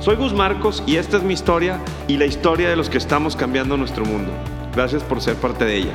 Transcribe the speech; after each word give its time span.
Soy 0.00 0.14
Gus 0.14 0.32
Marcos 0.32 0.80
y 0.86 0.94
esta 0.94 1.16
es 1.16 1.24
mi 1.24 1.34
historia 1.34 1.80
y 2.06 2.18
la 2.18 2.24
historia 2.24 2.70
de 2.70 2.76
los 2.76 2.88
que 2.88 2.98
estamos 2.98 3.34
cambiando 3.34 3.76
nuestro 3.76 4.04
mundo. 4.04 4.30
Gracias 4.72 5.02
por 5.02 5.20
ser 5.20 5.34
parte 5.34 5.64
de 5.64 5.76
ella. 5.76 5.94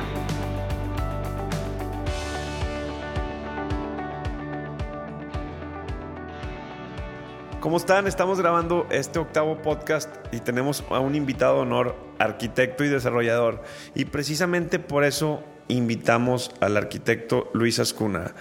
¿Cómo 7.60 7.78
están? 7.78 8.06
Estamos 8.06 8.38
grabando 8.38 8.86
este 8.90 9.18
octavo 9.18 9.62
podcast 9.62 10.14
y 10.32 10.40
tenemos 10.40 10.84
a 10.90 11.00
un 11.00 11.14
invitado 11.14 11.56
de 11.56 11.62
honor, 11.62 11.96
arquitecto 12.18 12.84
y 12.84 12.88
desarrollador. 12.88 13.62
Y 13.94 14.04
precisamente 14.04 14.78
por 14.78 15.04
eso 15.04 15.42
invitamos 15.68 16.50
al 16.60 16.76
arquitecto 16.76 17.50
Luis 17.54 17.78
Ascuna. 17.78 18.34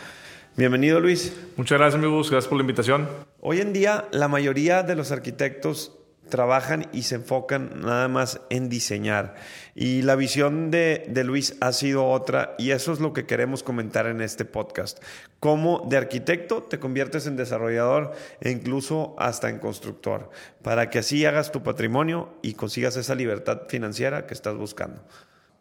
Bienvenido 0.56 1.00
Luis. 1.00 1.36
Muchas 1.58 1.80
gracias 1.80 2.00
amigos, 2.00 2.30
gracias 2.30 2.48
por 2.48 2.60
la 2.60 2.62
invitación. 2.62 3.10
Hoy 3.42 3.60
en 3.60 3.74
día 3.74 4.08
la 4.12 4.28
mayoría 4.28 4.84
de 4.84 4.96
los 4.96 5.12
arquitectos 5.12 5.98
trabajan 6.30 6.86
y 6.94 7.04
se 7.04 7.16
enfocan 7.16 7.82
nada 7.82 8.08
más 8.08 8.40
en 8.52 8.70
diseñar. 8.70 9.34
Y 9.74 10.04
la 10.04 10.16
visión 10.16 10.70
de, 10.70 11.06
de, 11.10 11.24
Luis 11.24 11.56
ha 11.60 11.72
sido 11.72 12.08
otra 12.08 12.54
y 12.60 12.70
eso 12.70 12.94
es 12.94 13.00
lo 13.00 13.14
que 13.14 13.26
queremos 13.26 13.64
comentar 13.64 14.06
en 14.06 14.22
este 14.22 14.46
podcast. 14.46 15.04
Cómo 15.40 15.88
de 15.90 15.98
arquitecto 15.98 16.62
te 16.62 16.78
conviertes 16.78 17.26
en 17.26 17.36
desarrollador 17.36 18.14
e 18.40 18.52
incluso 18.52 19.16
hasta 19.18 19.50
en 19.50 19.58
constructor, 19.58 20.30
para 20.62 20.92
que 20.92 21.00
así 21.00 21.26
hagas 21.26 21.52
tu 21.52 21.64
patrimonio 21.64 22.30
y 22.44 22.54
consigas 22.54 22.96
esa 22.96 23.16
libertad 23.16 23.64
financiera 23.70 24.28
que 24.28 24.36
estás 24.36 24.56
buscando. 24.56 25.04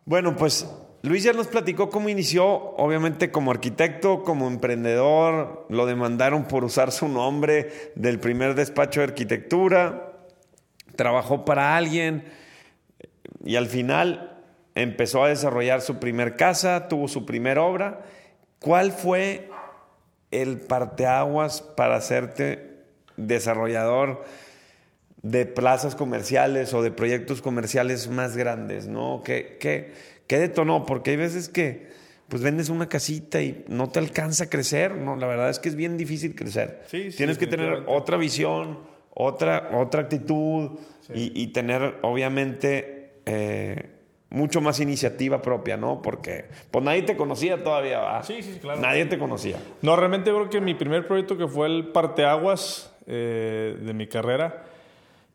Bueno, 0.04 0.34
pues 0.34 0.66
Luis 1.02 1.22
ya 1.22 1.32
nos 1.32 1.46
platicó 1.46 1.88
cómo 1.88 2.08
inició, 2.08 2.44
obviamente 2.46 3.30
como 3.30 3.52
arquitecto, 3.52 4.24
como 4.24 4.48
emprendedor, 4.48 5.64
lo 5.68 5.86
demandaron 5.86 6.44
por 6.44 6.64
usar 6.64 6.90
su 6.90 7.06
nombre 7.06 7.92
del 7.94 8.18
primer 8.18 8.56
despacho 8.56 8.98
de 8.98 9.04
arquitectura, 9.04 10.12
trabajó 10.96 11.44
para 11.44 11.76
alguien 11.76 12.24
y 13.44 13.54
al 13.54 13.66
final 13.66 14.42
empezó 14.74 15.22
a 15.22 15.28
desarrollar 15.28 15.82
su 15.82 16.00
primer 16.00 16.34
casa, 16.34 16.88
tuvo 16.88 17.06
su 17.06 17.24
primera 17.24 17.62
obra. 17.62 18.02
¿Cuál 18.58 18.90
fue 18.90 19.50
el 20.32 20.58
parteaguas 20.58 21.62
para 21.62 21.94
hacerte 21.94 22.84
desarrollador 23.16 24.24
de 25.22 25.46
plazas 25.46 25.94
comerciales 25.94 26.74
o 26.74 26.82
de 26.82 26.90
proyectos 26.90 27.42
comerciales 27.42 28.08
más 28.08 28.36
grandes, 28.36 28.88
¿no? 28.88 29.22
¿Qué, 29.24 29.56
qué, 29.60 29.92
qué 30.26 30.38
detonó? 30.38 30.84
Porque 30.84 31.12
hay 31.12 31.16
veces 31.16 31.48
que 31.48 31.90
pues 32.28 32.42
vendes 32.42 32.70
una 32.70 32.88
casita 32.88 33.42
y 33.42 33.64
no 33.68 33.90
te 33.90 33.98
alcanza 33.98 34.44
a 34.44 34.50
crecer, 34.50 34.96
¿no? 34.96 35.16
La 35.16 35.26
verdad 35.26 35.50
es 35.50 35.58
que 35.58 35.68
es 35.68 35.76
bien 35.76 35.96
difícil 35.96 36.34
crecer. 36.34 36.82
Sí, 36.86 37.10
sí, 37.10 37.18
Tienes 37.18 37.38
que 37.38 37.46
tener 37.46 37.84
otra 37.86 38.16
visión, 38.16 38.80
otra, 39.12 39.70
otra 39.74 40.02
actitud 40.02 40.70
y, 41.14 41.40
y, 41.40 41.48
tener, 41.48 41.98
obviamente, 42.00 43.20
eh, 43.26 43.90
mucho 44.30 44.62
más 44.62 44.80
iniciativa 44.80 45.42
propia, 45.42 45.76
¿no? 45.76 46.00
Porque 46.00 46.46
pues 46.70 46.82
nadie 46.82 47.02
te 47.02 47.16
conocía 47.16 47.62
todavía, 47.62 48.00
¿va? 48.00 48.22
Sí, 48.22 48.42
sí, 48.42 48.58
claro. 48.60 48.80
Nadie 48.80 49.04
te 49.04 49.18
conocía. 49.18 49.58
No, 49.82 49.94
realmente 49.94 50.30
creo 50.30 50.48
que 50.48 50.60
mi 50.62 50.74
primer 50.74 51.06
proyecto 51.06 51.36
que 51.36 51.46
fue 51.46 51.66
el 51.66 51.88
parteaguas 51.88 52.90
eh, 53.06 53.76
de 53.78 53.92
mi 53.92 54.06
carrera 54.06 54.64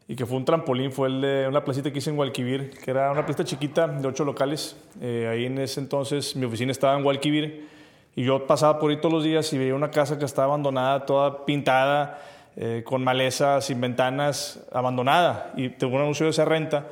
y 0.08 0.16
que 0.16 0.26
fue 0.26 0.38
un 0.38 0.46
trampolín, 0.46 0.92
fue 0.92 1.10
el 1.10 1.22
de 1.22 1.48
una 1.48 1.66
placita 1.66 1.92
que 1.92 2.00
hice 2.00 2.10
en 2.10 2.16
Gualquivir, 2.16 2.72
que 2.72 2.92
era 2.92 3.12
una 3.12 3.26
placita 3.26 3.44
chiquita 3.44 3.88
de 3.88 4.08
ocho 4.08 4.24
locales. 4.24 4.78
Eh, 5.02 5.28
ahí 5.30 5.46
en 5.46 5.58
ese 5.58 5.82
entonces 5.82 6.36
mi 6.36 6.46
oficina 6.46 6.72
estaba 6.72 6.96
en 6.96 7.04
Gualquivir 7.04 7.68
y 8.16 8.24
yo 8.24 8.48
pasaba 8.48 8.80
por 8.80 8.90
ahí 8.90 8.98
todos 8.98 9.14
los 9.14 9.24
días 9.26 9.52
y 9.52 9.58
veía 9.58 9.76
una 9.76 9.92
casa 9.92 10.18
que 10.18 10.24
estaba 10.24 10.46
abandonada, 10.46 11.06
toda 11.06 11.46
pintada, 11.46 12.22
eh, 12.56 12.84
con 12.86 13.04
maleza, 13.04 13.60
sin 13.60 13.82
ventanas, 13.82 14.66
abandonada. 14.72 15.52
Y 15.58 15.70
tengo 15.70 15.96
un 15.98 16.02
anuncio 16.04 16.26
de 16.26 16.30
esa 16.30 16.46
renta. 16.46 16.88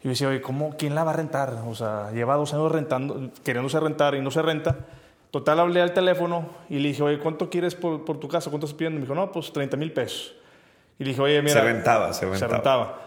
Y 0.00 0.04
yo 0.04 0.10
decía, 0.10 0.28
oye, 0.28 0.40
¿cómo, 0.40 0.74
¿quién 0.78 0.94
la 0.94 1.04
va 1.04 1.10
a 1.10 1.16
rentar? 1.16 1.52
O 1.68 1.74
sea, 1.74 2.10
lleva 2.12 2.34
dos 2.36 2.54
años 2.54 2.72
rentando, 2.72 3.30
queriéndose 3.44 3.78
rentar 3.78 4.14
y 4.14 4.22
no 4.22 4.30
se 4.30 4.40
renta. 4.40 4.78
Total, 5.30 5.60
hablé 5.60 5.82
al 5.82 5.92
teléfono 5.92 6.48
y 6.70 6.78
le 6.78 6.88
dije, 6.88 7.02
oye, 7.02 7.18
¿cuánto 7.18 7.50
quieres 7.50 7.74
por, 7.74 8.04
por 8.06 8.18
tu 8.18 8.26
casa? 8.26 8.48
¿Cuánto 8.48 8.66
estás 8.66 8.78
pidiendo? 8.78 8.98
Me 8.98 9.02
dijo, 9.06 9.14
no, 9.14 9.30
pues 9.30 9.52
30 9.52 9.76
mil 9.76 9.92
pesos. 9.92 10.34
Y 10.98 11.04
le 11.04 11.10
dije, 11.10 11.20
oye, 11.22 11.42
mira. 11.42 11.54
Se 11.54 11.60
rentaba, 11.60 12.12
se 12.12 12.24
rentaba. 12.26 12.38
Se 12.38 12.46
rentaba. 12.54 12.98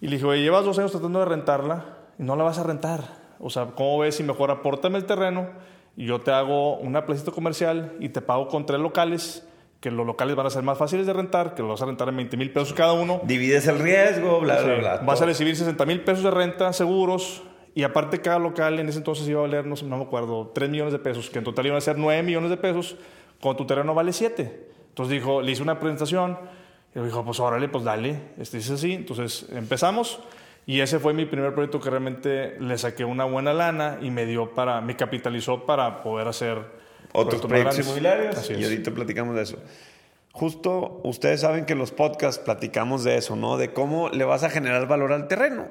Y 0.00 0.08
le 0.08 0.16
dije, 0.16 0.26
oye, 0.26 0.42
llevas 0.42 0.64
dos 0.64 0.78
años 0.78 0.90
tratando 0.90 1.18
de 1.20 1.24
rentarla 1.24 1.84
y 2.18 2.22
no 2.22 2.36
la 2.36 2.44
vas 2.44 2.58
a 2.58 2.62
rentar. 2.62 3.00
O 3.40 3.50
sea, 3.50 3.66
¿cómo 3.74 3.98
ves 3.98 4.16
si 4.16 4.22
mejor 4.22 4.50
apórtame 4.50 4.98
el 4.98 5.04
terreno 5.06 5.48
y 5.96 6.06
yo 6.06 6.20
te 6.20 6.30
hago 6.32 6.76
una 6.78 7.06
placita 7.06 7.30
comercial 7.30 7.92
y 8.00 8.08
te 8.10 8.20
pago 8.20 8.48
con 8.48 8.66
tres 8.66 8.80
locales? 8.80 9.46
Que 9.80 9.90
los 9.90 10.06
locales 10.06 10.34
van 10.34 10.46
a 10.46 10.50
ser 10.50 10.62
más 10.62 10.78
fáciles 10.78 11.06
de 11.06 11.12
rentar, 11.12 11.54
que 11.54 11.62
los 11.62 11.70
vas 11.72 11.82
a 11.82 11.86
rentar 11.86 12.08
en 12.08 12.16
20 12.16 12.36
mil 12.38 12.50
pesos 12.52 12.72
cada 12.72 12.94
uno. 12.94 13.20
Divides 13.24 13.66
el 13.66 13.78
riesgo, 13.78 14.40
bla, 14.40 14.58
Sí. 14.58 14.64
bla, 14.64 14.74
bla. 14.76 14.96
Vas 14.98 15.16
todo. 15.18 15.24
a 15.24 15.26
recibir 15.26 15.56
60 15.56 15.84
mil 15.84 16.00
pesos 16.02 16.24
de 16.24 16.30
renta 16.30 16.72
seguros. 16.72 17.42
Y 17.74 17.82
aparte, 17.82 18.20
cada 18.20 18.38
local 18.38 18.78
en 18.78 18.88
ese 18.88 18.98
entonces 18.98 19.26
iba 19.28 19.40
a 19.40 19.42
valer, 19.42 19.66
no, 19.66 19.74
sé, 19.76 19.84
no 19.84 19.96
me 19.98 20.04
acuerdo, 20.04 20.52
3 20.54 20.70
millones 20.70 20.92
de 20.92 21.00
pesos, 21.00 21.28
que 21.28 21.38
en 21.38 21.44
total 21.44 21.66
iban 21.66 21.76
a 21.78 21.80
ser 21.80 21.98
9 21.98 22.22
millones 22.22 22.48
de 22.50 22.56
pesos, 22.56 22.96
cuando 23.40 23.56
tu 23.58 23.66
terreno 23.66 23.94
vale 23.94 24.12
7. 24.12 24.68
Entonces 24.90 25.12
dijo, 25.12 25.42
le 25.42 25.50
hice 25.52 25.62
una 25.62 25.78
presentación. 25.80 26.38
Y 26.94 26.98
me 26.98 27.06
dijo, 27.06 27.24
pues 27.24 27.40
órale, 27.40 27.68
pues 27.68 27.84
dale. 27.84 28.20
Este 28.38 28.58
es 28.58 28.70
así. 28.70 28.92
Entonces 28.92 29.46
empezamos. 29.50 30.20
Y 30.66 30.80
ese 30.80 30.98
fue 30.98 31.12
mi 31.12 31.26
primer 31.26 31.52
proyecto 31.52 31.80
que 31.80 31.90
realmente 31.90 32.56
le 32.58 32.78
saqué 32.78 33.04
una 33.04 33.24
buena 33.24 33.52
lana 33.52 33.98
y 34.00 34.10
me 34.10 34.24
dio 34.24 34.54
para, 34.54 34.80
me 34.80 34.96
capitalizó 34.96 35.66
para 35.66 36.02
poder 36.02 36.28
hacer 36.28 36.58
Otros 37.12 37.42
proyectos. 37.42 37.80
Así 38.36 38.54
Y 38.54 38.64
ahorita 38.64 38.90
platicamos 38.92 39.36
de 39.36 39.42
eso. 39.42 39.58
Justo 40.32 41.00
ustedes 41.04 41.42
saben 41.42 41.64
que 41.64 41.74
en 41.74 41.78
los 41.78 41.92
podcasts 41.92 42.42
platicamos 42.42 43.04
de 43.04 43.16
eso, 43.16 43.36
¿no? 43.36 43.56
De 43.56 43.72
cómo 43.72 44.08
le 44.08 44.24
vas 44.24 44.42
a 44.42 44.50
generar 44.50 44.88
valor 44.88 45.12
al 45.12 45.28
terreno. 45.28 45.68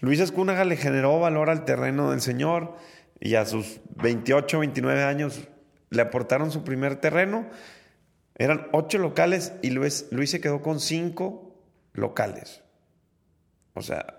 Luis 0.00 0.18
Escúnaga 0.18 0.64
le 0.64 0.76
generó 0.76 1.20
valor 1.20 1.50
al 1.50 1.64
terreno 1.64 2.10
del 2.10 2.20
señor 2.20 2.74
y 3.20 3.34
a 3.34 3.44
sus 3.44 3.80
28, 3.96 4.58
29 4.58 5.04
años 5.04 5.40
le 5.90 6.02
aportaron 6.02 6.50
su 6.50 6.64
primer 6.64 6.96
terreno. 6.96 7.46
Eran 8.40 8.68
ocho 8.72 8.96
locales 8.96 9.52
y 9.60 9.68
Luis, 9.68 10.08
Luis 10.10 10.30
se 10.30 10.40
quedó 10.40 10.62
con 10.62 10.80
cinco 10.80 11.54
locales. 11.92 12.62
O 13.74 13.82
sea, 13.82 14.16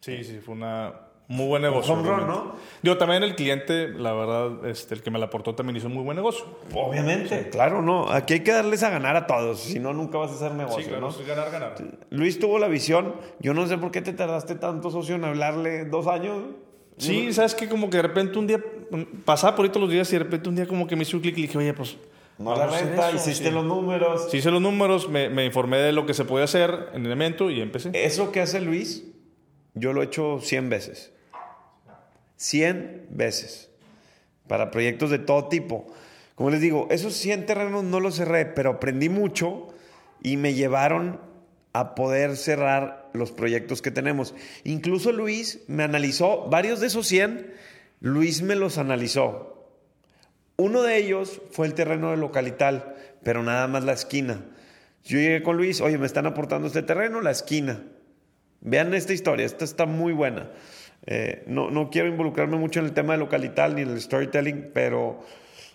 Sí, 0.00 0.24
sí, 0.24 0.40
fue 0.44 0.54
una 0.54 0.92
muy 1.28 1.46
buen 1.46 1.62
negocio. 1.62 1.92
home 1.94 2.02
run, 2.02 2.16
realmente. 2.16 2.42
¿no? 2.48 2.56
Yo 2.82 2.98
también 2.98 3.22
el 3.22 3.36
cliente, 3.36 3.86
la 3.88 4.12
verdad, 4.12 4.66
este, 4.66 4.94
el 4.94 5.02
que 5.04 5.12
me 5.12 5.20
la 5.20 5.26
aportó 5.26 5.54
también 5.54 5.76
hizo 5.76 5.86
un 5.86 5.94
muy 5.94 6.02
buen 6.02 6.16
negocio. 6.16 6.46
obviamente, 6.74 7.48
claro, 7.50 7.80
no. 7.80 8.10
Aquí 8.10 8.32
hay 8.34 8.40
que 8.40 8.50
darles 8.50 8.82
a 8.82 8.90
ganar 8.90 9.14
a 9.14 9.28
todos, 9.28 9.60
si 9.60 9.78
no, 9.78 9.92
nunca 9.92 10.18
vas 10.18 10.32
a 10.32 10.34
hacer 10.34 10.52
negocio, 10.52 10.98
¿no? 10.98 11.10
es 11.10 11.24
ganar, 11.24 11.52
ganar. 11.52 11.74
Luis 12.10 12.40
tuvo 12.40 12.58
la 12.58 12.66
visión. 12.66 13.14
Yo 13.38 13.54
no 13.54 13.68
sé 13.68 13.78
por 13.78 13.92
qué 13.92 14.02
te 14.02 14.12
tardaste 14.12 14.56
tanto, 14.56 14.90
socio, 14.90 15.14
en 15.14 15.24
hablarle 15.24 15.84
dos 15.84 16.08
años. 16.08 16.42
Sí, 16.96 17.32
sabes 17.32 17.54
que 17.54 17.68
como 17.68 17.88
que 17.88 17.98
de 17.98 18.02
repente 18.02 18.36
un 18.36 18.48
día, 18.48 18.60
pasaba 19.24 19.54
por 19.54 19.64
ahí 19.64 19.70
todos 19.70 19.82
los 19.82 19.90
días 19.92 20.08
y 20.10 20.14
de 20.14 20.24
repente 20.24 20.48
un 20.48 20.56
día 20.56 20.66
como 20.66 20.88
que 20.88 20.96
me 20.96 21.02
hizo 21.02 21.16
un 21.16 21.22
clic 21.22 21.38
y 21.38 21.42
dije, 21.42 21.56
oye, 21.56 21.72
pues... 21.72 21.96
No 22.40 22.56
la 22.56 22.66
renta, 22.66 23.08
eso". 23.08 23.16
hiciste 23.16 23.48
Sí. 23.48 23.54
los 23.54 23.64
números. 23.64 24.28
Sí 24.30 24.38
hice 24.38 24.50
los 24.50 24.62
números, 24.62 25.08
me, 25.08 25.28
me 25.28 25.44
informé 25.44 25.76
de 25.78 25.92
lo 25.92 26.06
que 26.06 26.14
se 26.14 26.24
puede 26.24 26.44
hacer 26.44 26.88
en 26.94 27.06
el 27.06 27.12
evento 27.12 27.50
y 27.50 27.60
empecé. 27.60 27.90
Eso 27.92 28.32
que 28.32 28.40
hace 28.40 28.60
Luis, 28.60 29.04
yo 29.74 29.92
lo 29.92 30.02
he 30.02 30.06
hecho 30.06 30.40
100 30.40 30.70
veces. 30.70 31.12
100 32.36 33.06
veces. 33.10 33.70
Para 34.48 34.70
proyectos 34.70 35.10
de 35.10 35.18
todo 35.18 35.48
tipo. 35.48 35.86
Como 36.34 36.50
les 36.50 36.60
digo, 36.60 36.88
esos 36.90 37.14
100 37.14 37.46
terrenos 37.46 37.84
no 37.84 38.00
los 38.00 38.16
cerré, 38.16 38.46
pero 38.46 38.70
aprendí 38.70 39.08
mucho 39.08 39.68
y 40.22 40.36
me 40.36 40.54
llevaron 40.54 41.20
a 41.72 41.94
poder 41.94 42.36
cerrar 42.36 43.10
los 43.12 43.30
proyectos 43.30 43.82
que 43.82 43.90
tenemos. 43.90 44.34
Incluso 44.64 45.12
Luis 45.12 45.60
me 45.68 45.82
analizó, 45.84 46.48
varios 46.48 46.80
de 46.80 46.86
esos 46.88 47.06
100, 47.06 47.52
Luis 48.00 48.42
me 48.42 48.56
los 48.56 48.78
analizó. 48.78 49.59
Uno 50.60 50.82
de 50.82 50.98
ellos 50.98 51.40
fue 51.52 51.66
el 51.66 51.72
terreno 51.72 52.10
de 52.10 52.18
localital, 52.18 52.94
pero 53.22 53.42
nada 53.42 53.66
más 53.66 53.82
la 53.82 53.94
esquina. 53.94 54.44
Yo 55.04 55.16
llegué 55.16 55.42
con 55.42 55.56
Luis, 55.56 55.80
oye, 55.80 55.96
me 55.96 56.04
están 56.04 56.26
aportando 56.26 56.66
este 56.66 56.82
terreno, 56.82 57.22
la 57.22 57.30
esquina. 57.30 57.82
Vean 58.60 58.92
esta 58.92 59.14
historia, 59.14 59.46
esta 59.46 59.64
está 59.64 59.86
muy 59.86 60.12
buena. 60.12 60.50
Eh, 61.06 61.44
no, 61.46 61.70
no 61.70 61.88
quiero 61.88 62.08
involucrarme 62.08 62.58
mucho 62.58 62.78
en 62.80 62.84
el 62.84 62.92
tema 62.92 63.14
de 63.14 63.20
localital 63.20 63.74
ni 63.74 63.80
en 63.80 63.88
el 63.88 64.02
storytelling, 64.02 64.70
pero 64.74 65.24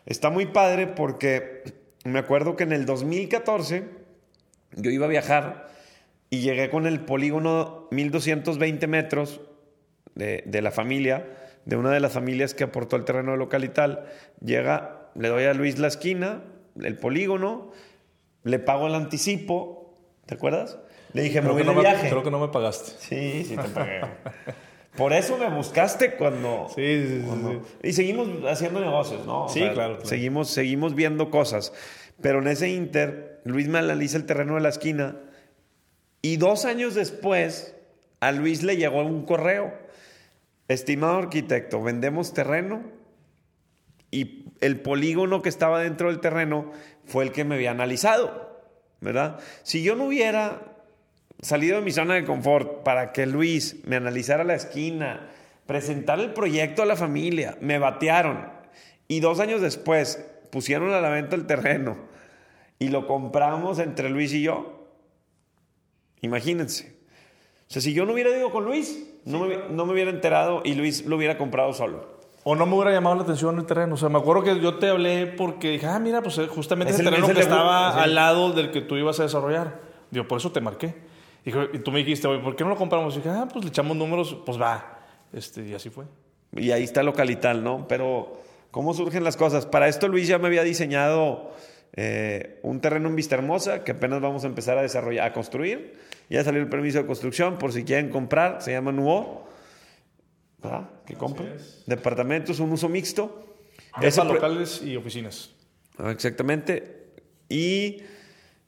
está 0.05 0.29
muy 0.29 0.45
padre 0.45 0.85
porque 0.85 1.63
me 2.03 2.19
acuerdo 2.19 2.55
que 2.55 2.65
en 2.65 2.71
el 2.71 2.85
2014 2.85 3.85
yo 4.75 4.91
iba 4.91 5.07
a 5.07 5.09
viajar 5.09 5.67
y 6.29 6.41
llegué 6.41 6.69
con 6.69 6.85
el 6.85 6.99
polígono 6.99 7.87
1220 7.89 8.85
metros 8.85 9.41
de, 10.13 10.43
de 10.45 10.61
la 10.61 10.69
familia, 10.69 11.25
de 11.65 11.75
una 11.75 11.91
de 11.91 11.99
las 11.99 12.13
familias 12.13 12.53
que 12.53 12.63
aportó 12.63 12.95
el 12.95 13.05
terreno 13.05 13.31
de 13.31 13.37
local 13.37 13.63
y 13.63 13.69
tal, 13.69 14.05
llega, 14.43 15.09
le 15.15 15.29
doy 15.29 15.43
a 15.45 15.53
Luis 15.53 15.79
la 15.79 15.87
esquina, 15.87 16.43
el 16.81 16.97
polígono, 16.97 17.71
le 18.43 18.59
pago 18.59 18.87
el 18.87 18.95
anticipo, 18.95 19.97
¿te 20.25 20.35
acuerdas? 20.35 20.77
Le 21.13 21.23
dije, 21.23 21.41
me 21.41 21.47
Creo 21.47 21.53
voy 21.53 21.63
que, 21.63 21.69
de 21.69 21.75
no 21.75 21.81
me, 21.81 22.09
creo 22.09 22.23
que 22.23 22.31
no 22.31 22.39
me 22.39 22.47
pagaste. 22.49 22.91
Sí, 22.99 23.43
sí 23.45 23.55
te 23.55 23.69
pagué. 23.69 24.01
Por 24.95 25.13
eso 25.13 25.37
me 25.37 25.49
buscaste 25.49 26.15
cuando... 26.15 26.67
Sí, 26.75 27.05
sí, 27.05 27.19
sí, 27.19 27.23
cuando-. 27.25 27.61
Y 27.83 27.93
seguimos 27.93 28.27
haciendo 28.47 28.79
negocios, 28.79 29.25
¿no? 29.25 29.45
O 29.45 29.49
Sí, 29.49 29.59
claro, 29.59 29.73
claro. 29.73 30.05
Seguimos, 30.05 30.49
seguimos 30.49 30.95
viendo 30.95 31.29
cosas. 31.29 31.73
Pero 32.21 32.39
en 32.39 32.47
ese 32.47 32.69
inter, 32.69 33.41
Luis 33.43 33.67
me 33.67 33.79
analiza 33.79 34.17
el 34.17 34.25
terreno 34.25 34.55
de 34.55 34.61
la 34.61 34.69
esquina 34.69 35.17
y 36.21 36.37
dos 36.37 36.65
años 36.65 36.95
después 36.95 37.75
a 38.19 38.31
Luis 38.31 38.63
le 38.63 38.77
llegó 38.77 39.03
un 39.03 39.25
correo. 39.25 39.73
Estimado 40.67 41.17
arquitecto, 41.17 41.81
vendemos 41.83 42.33
terreno 42.33 42.83
y 44.09 44.45
el 44.61 44.79
polígono 44.79 45.41
que 45.41 45.49
estaba 45.49 45.79
dentro 45.79 46.07
del 46.07 46.19
terreno 46.19 46.71
fue 47.05 47.23
el 47.23 47.31
que 47.31 47.43
me 47.43 47.55
había 47.55 47.71
analizado, 47.71 48.63
¿verdad? 49.01 49.39
Si 49.63 49.83
yo 49.83 49.95
no 49.95 50.05
hubiera 50.05 50.61
salido 51.41 51.77
de 51.77 51.83
mi 51.83 51.91
zona 51.91 52.15
de 52.15 52.25
confort 52.25 52.83
para 52.83 53.11
que 53.11 53.25
Luis 53.25 53.77
me 53.85 53.97
analizara 53.97 54.43
la 54.43 54.55
esquina, 54.55 55.29
presentar 55.67 56.19
el 56.19 56.33
proyecto 56.33 56.81
a 56.81 56.85
la 56.85 56.95
familia, 56.95 57.57
me 57.61 57.77
batearon 57.77 58.49
y 59.07 59.19
dos 59.19 59.39
años 59.39 59.61
después 59.61 60.25
pusieron 60.51 60.93
a 60.93 61.01
la 61.01 61.09
venta 61.09 61.35
el 61.35 61.45
terreno 61.45 61.97
y 62.79 62.87
lo 62.87 63.05
compramos 63.05 63.79
entre 63.79 64.09
Luis 64.09 64.33
y 64.33 64.41
yo. 64.41 64.89
Imagínense. 66.21 66.94
O 67.67 67.73
sea, 67.73 67.81
si 67.81 67.93
yo 67.93 68.05
no 68.05 68.13
hubiera 68.13 68.29
ido 68.29 68.51
con 68.51 68.65
Luis, 68.65 69.07
no, 69.25 69.39
me, 69.45 69.57
no 69.69 69.85
me 69.85 69.93
hubiera 69.93 70.11
enterado 70.11 70.61
y 70.63 70.75
Luis 70.75 71.05
lo 71.05 71.15
hubiera 71.17 71.37
comprado 71.37 71.73
solo. 71.73 72.15
O 72.43 72.55
no 72.55 72.67
me 72.67 72.75
hubiera 72.75 72.91
llamado 72.91 73.15
la 73.15 73.23
atención 73.23 73.57
el 73.57 73.65
terreno. 73.65 73.95
O 73.95 73.97
sea, 73.97 74.07
me 74.09 74.19
acuerdo 74.19 74.43
que 74.43 74.59
yo 74.59 74.75
te 74.77 74.87
hablé 74.89 75.25
porque 75.25 75.71
dije, 75.71 75.87
ah, 75.87 75.97
mira, 75.97 76.21
pues 76.21 76.37
eh, 76.37 76.45
justamente 76.47 76.93
Es 76.93 76.99
ese 76.99 77.03
el- 77.07 77.09
terreno 77.09 77.25
es 77.25 77.29
el 77.31 77.35
que 77.37 77.41
estaba 77.41 77.93
sí. 77.93 77.99
al 78.01 78.13
lado 78.15 78.51
del 78.53 78.69
que 78.71 78.81
tú 78.81 78.95
ibas 78.97 79.19
a 79.19 79.23
desarrollar. 79.23 79.79
Digo, 80.11 80.27
por 80.27 80.37
eso 80.37 80.51
te 80.51 80.61
marqué. 80.61 80.93
Dijo, 81.43 81.63
y 81.73 81.79
tú 81.79 81.91
me 81.91 81.99
dijiste, 81.99 82.27
oye, 82.27 82.43
¿por 82.43 82.55
qué 82.55 82.63
no 82.63 82.69
lo 82.69 82.75
compramos? 82.75 83.15
Y 83.15 83.17
dije, 83.17 83.29
ah, 83.29 83.47
pues 83.51 83.65
le 83.65 83.69
echamos 83.69 83.97
números, 83.97 84.37
pues 84.45 84.61
va. 84.61 84.99
Este, 85.33 85.65
y 85.65 85.73
así 85.73 85.89
fue. 85.89 86.05
Y 86.55 86.69
ahí 86.71 86.83
está 86.83 87.01
localital, 87.01 87.63
¿no? 87.63 87.87
Pero, 87.87 88.33
¿cómo 88.69 88.93
surgen 88.93 89.23
las 89.23 89.37
cosas? 89.37 89.65
Para 89.65 89.87
esto 89.87 90.07
Luis 90.07 90.27
ya 90.27 90.37
me 90.37 90.45
había 90.47 90.61
diseñado 90.63 91.51
eh, 91.93 92.59
un 92.61 92.79
terreno 92.79 93.09
en 93.09 93.15
Vista 93.15 93.35
Hermosa 93.35 93.83
que 93.83 93.91
apenas 93.93 94.21
vamos 94.21 94.43
a 94.43 94.47
empezar 94.47 94.77
a 94.77 94.81
desarrollar, 94.83 95.25
a 95.27 95.33
construir. 95.33 95.99
Ya 96.29 96.43
salió 96.43 96.61
el 96.61 96.69
permiso 96.69 96.97
de 96.99 97.05
construcción, 97.05 97.57
por 97.57 97.71
si 97.71 97.83
quieren 97.83 98.09
comprar, 98.09 98.61
se 98.61 98.71
llama 98.71 98.91
NUO. 98.91 99.45
¿Verdad? 100.61 100.89
Que 101.05 101.13
compren. 101.15 101.53
Departamentos, 101.85 102.59
un 102.59 102.71
uso 102.71 102.89
mixto. 102.89 103.45
Ese 104.01 104.21
pro- 104.21 104.33
locales 104.33 104.81
y 104.83 104.95
oficinas. 104.95 105.51
Ah, 105.97 106.11
Exactamente. 106.11 107.03
Y 107.47 108.01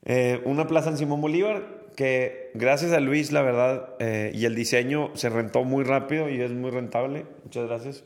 eh, 0.06 0.42
una 0.46 0.68
plaza 0.68 0.90
en 0.92 0.98
Simón 0.98 1.20
Bolívar 1.22 1.76
que 1.96 2.52
gracias 2.54 2.92
a 2.94 3.00
Luis, 3.00 3.32
la 3.32 3.42
verdad, 3.42 3.96
eh, 4.00 4.32
y 4.36 4.46
el 4.46 4.54
diseño 4.54 5.10
se 5.16 5.30
rentó 5.30 5.64
muy 5.64 5.84
rápido 5.84 6.30
y 6.30 6.40
es 6.40 6.52
muy 6.52 6.70
rentable. 6.70 7.26
Muchas 7.44 7.66
gracias. 7.68 8.04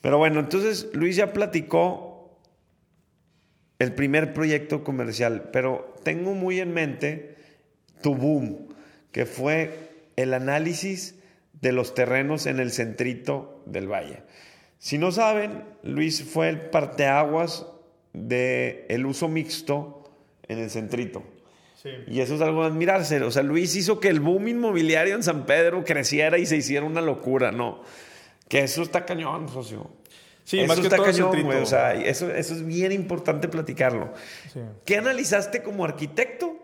Pero 0.00 0.18
bueno, 0.18 0.40
entonces 0.40 0.88
Luis 0.92 1.14
ya 1.14 1.32
platicó 1.32 2.36
el 3.78 3.94
primer 3.94 4.32
proyecto 4.34 4.82
comercial, 4.82 5.50
pero 5.52 5.94
tengo 6.02 6.34
muy 6.34 6.58
en 6.58 6.74
mente 6.74 7.36
tu 8.02 8.16
boom, 8.16 8.71
que 9.12 9.26
fue 9.26 9.90
el 10.16 10.34
análisis 10.34 11.14
de 11.60 11.72
los 11.72 11.94
terrenos 11.94 12.46
en 12.46 12.58
el 12.58 12.72
centrito 12.72 13.62
del 13.66 13.86
valle. 13.86 14.22
Si 14.78 14.98
no 14.98 15.12
saben, 15.12 15.62
Luis 15.84 16.24
fue 16.24 16.48
el 16.48 16.60
parteaguas 16.60 17.66
del 18.12 18.84
el 18.88 19.06
uso 19.06 19.28
mixto 19.28 20.10
en 20.48 20.58
el 20.58 20.70
centrito. 20.70 21.22
Sí. 21.80 21.90
Y 22.08 22.20
eso 22.20 22.34
es 22.34 22.40
algo 22.40 22.62
de 22.62 22.68
admirarse. 22.68 23.22
O 23.22 23.30
sea, 23.30 23.42
Luis 23.42 23.74
hizo 23.76 24.00
que 24.00 24.08
el 24.08 24.20
boom 24.20 24.48
inmobiliario 24.48 25.14
en 25.14 25.22
San 25.22 25.46
Pedro 25.46 25.84
creciera 25.84 26.38
y 26.38 26.46
se 26.46 26.56
hiciera 26.56 26.84
una 26.84 27.00
locura, 27.00 27.52
¿no? 27.52 27.82
Que 28.48 28.60
eso 28.60 28.82
está 28.82 29.04
cañón, 29.04 29.48
socio. 29.48 29.90
Sí, 30.44 30.58
eso 30.58 30.68
más 30.68 30.78
que 30.78 30.86
está 30.86 30.96
todo 30.96 31.06
cañón, 31.06 31.42
güey. 31.42 31.58
O 31.58 31.66
sea, 31.66 31.94
eso, 31.94 32.30
eso 32.30 32.54
es 32.54 32.66
bien 32.66 32.92
importante 32.92 33.48
platicarlo. 33.48 34.12
Sí. 34.52 34.60
¿Qué 34.84 34.96
analizaste 34.96 35.62
como 35.62 35.84
arquitecto? 35.84 36.61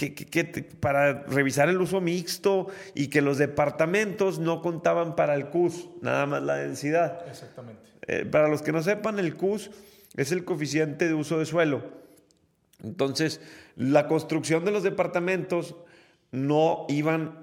Que, 0.00 0.14
que- 0.14 0.24
que 0.24 0.44
te- 0.44 0.62
para 0.62 1.24
revisar 1.24 1.68
el 1.68 1.78
uso 1.78 2.00
mixto 2.00 2.68
y 2.94 3.08
que 3.08 3.20
los 3.20 3.36
departamentos 3.36 4.38
no 4.38 4.62
contaban 4.62 5.14
para 5.14 5.34
el 5.34 5.50
CUS, 5.50 5.90
nada 6.00 6.24
más 6.24 6.42
la 6.42 6.54
densidad. 6.54 7.22
Exactamente. 7.28 7.82
Eh, 8.06 8.24
para 8.24 8.48
los 8.48 8.62
que 8.62 8.72
no 8.72 8.82
sepan, 8.82 9.18
el 9.18 9.34
CUS 9.36 9.70
es 10.16 10.32
el 10.32 10.46
coeficiente 10.46 11.06
de 11.06 11.12
uso 11.12 11.38
de 11.38 11.44
suelo. 11.44 11.82
Entonces, 12.82 13.42
la 13.76 14.06
construcción 14.08 14.64
de 14.64 14.70
los 14.70 14.82
departamentos 14.84 15.76
no 16.32 16.86
iban 16.88 17.38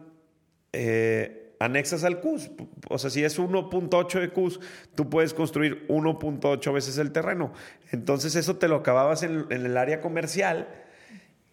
eh, 0.73 1.53
anexas 1.59 2.03
al 2.03 2.19
CUS. 2.21 2.49
O 2.89 2.97
sea, 2.97 3.11
si 3.11 3.23
es 3.23 3.37
1.8 3.39 4.19
de 4.19 4.29
CUS, 4.29 4.59
tú 4.95 5.09
puedes 5.11 5.35
construir 5.35 5.85
1.8 5.89 6.73
veces 6.73 6.97
el 6.97 7.11
terreno. 7.11 7.53
Entonces, 7.91 8.35
eso 8.35 8.55
te 8.57 8.67
lo 8.67 8.77
acababas 8.77 9.21
en, 9.21 9.45
en 9.51 9.63
el 9.65 9.77
área 9.77 10.01
comercial 10.01 10.67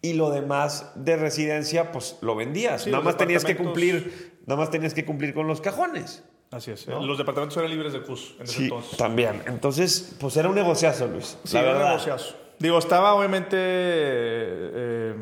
y 0.09 0.13
lo 0.13 0.29
demás 0.29 0.91
de 0.95 1.15
residencia, 1.17 1.91
pues 1.91 2.17
lo 2.21 2.35
vendías. 2.35 2.83
Sí, 2.83 2.91
nada 2.91 3.03
más 3.03 3.17
tenías 3.17 3.43
que 3.45 3.55
cumplir, 3.55 4.39
nada 4.45 4.59
más 4.59 4.69
tenías 4.69 4.93
que 4.93 5.05
cumplir 5.05 5.33
con 5.33 5.47
los 5.47 5.61
cajones. 5.61 6.23
Así 6.51 6.71
es. 6.71 6.87
¿No? 6.87 7.03
Los 7.05 7.17
departamentos 7.17 7.57
eran 7.57 7.69
libres 7.71 7.91
de 7.93 8.01
CUS 8.01 8.35
en 8.37 8.43
ese 8.43 8.53
Sí, 8.53 8.63
entonces. 8.65 8.97
también. 8.97 9.41
Entonces, 9.47 10.15
pues 10.19 10.37
era 10.37 10.47
un 10.47 10.55
negociazo, 10.55 11.07
Luis. 11.07 11.37
Sí, 11.43 11.53
la 11.55 11.61
era 11.61 11.69
un 11.71 11.77
verdad. 11.77 11.89
negociazo. 11.91 12.35
Digo, 12.59 12.77
estaba 12.77 13.13
obviamente 13.15 13.57
eh, 13.57 14.71
eh, 14.73 15.15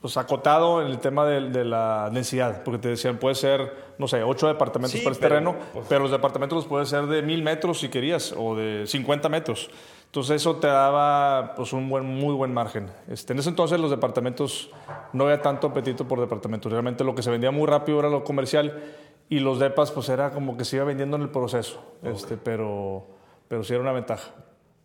pues 0.00 0.16
acotado 0.16 0.80
en 0.80 0.88
el 0.88 0.98
tema 0.98 1.26
de, 1.26 1.50
de 1.50 1.64
la 1.64 2.08
densidad, 2.12 2.62
porque 2.62 2.78
te 2.78 2.88
decían, 2.88 3.18
puede 3.18 3.34
ser, 3.34 3.74
no 3.98 4.08
sé, 4.08 4.22
ocho 4.22 4.46
departamentos 4.46 4.98
Sí, 4.98 5.04
para 5.04 5.12
este 5.12 5.22
pero, 5.28 5.34
terreno, 5.34 5.56
pues- 5.72 5.86
pero 5.88 6.00
los 6.02 6.10
departamentos 6.10 6.56
los 6.56 6.66
puede 6.66 6.86
ser 6.86 7.06
de 7.06 7.20
mil 7.22 7.42
metros 7.42 7.80
si 7.80 7.88
querías, 7.88 8.32
o 8.36 8.54
de 8.56 8.86
50 8.86 9.28
metros. 9.28 9.70
Entonces 10.14 10.42
eso 10.42 10.54
te 10.54 10.68
daba 10.68 11.54
pues 11.56 11.72
un 11.72 11.88
buen, 11.88 12.04
muy 12.04 12.34
buen 12.34 12.54
margen. 12.54 12.88
Este, 13.08 13.32
en 13.32 13.40
ese 13.40 13.48
entonces 13.48 13.80
los 13.80 13.90
departamentos 13.90 14.70
no 15.12 15.24
había 15.24 15.42
tanto 15.42 15.66
apetito 15.66 16.06
por 16.06 16.20
departamentos. 16.20 16.70
Realmente 16.70 17.02
lo 17.02 17.16
que 17.16 17.22
se 17.24 17.30
vendía 17.30 17.50
muy 17.50 17.66
rápido 17.66 17.98
era 17.98 18.08
lo 18.08 18.22
comercial 18.22 18.80
y 19.28 19.40
los 19.40 19.58
depas 19.58 19.90
pues 19.90 20.08
era 20.08 20.30
como 20.30 20.56
que 20.56 20.64
se 20.64 20.76
iba 20.76 20.84
vendiendo 20.84 21.16
en 21.16 21.22
el 21.22 21.30
proceso. 21.30 21.82
Este, 22.04 22.36
pero, 22.36 23.08
pero 23.48 23.64
sí 23.64 23.72
era 23.72 23.82
una 23.82 23.90
ventaja. 23.90 24.30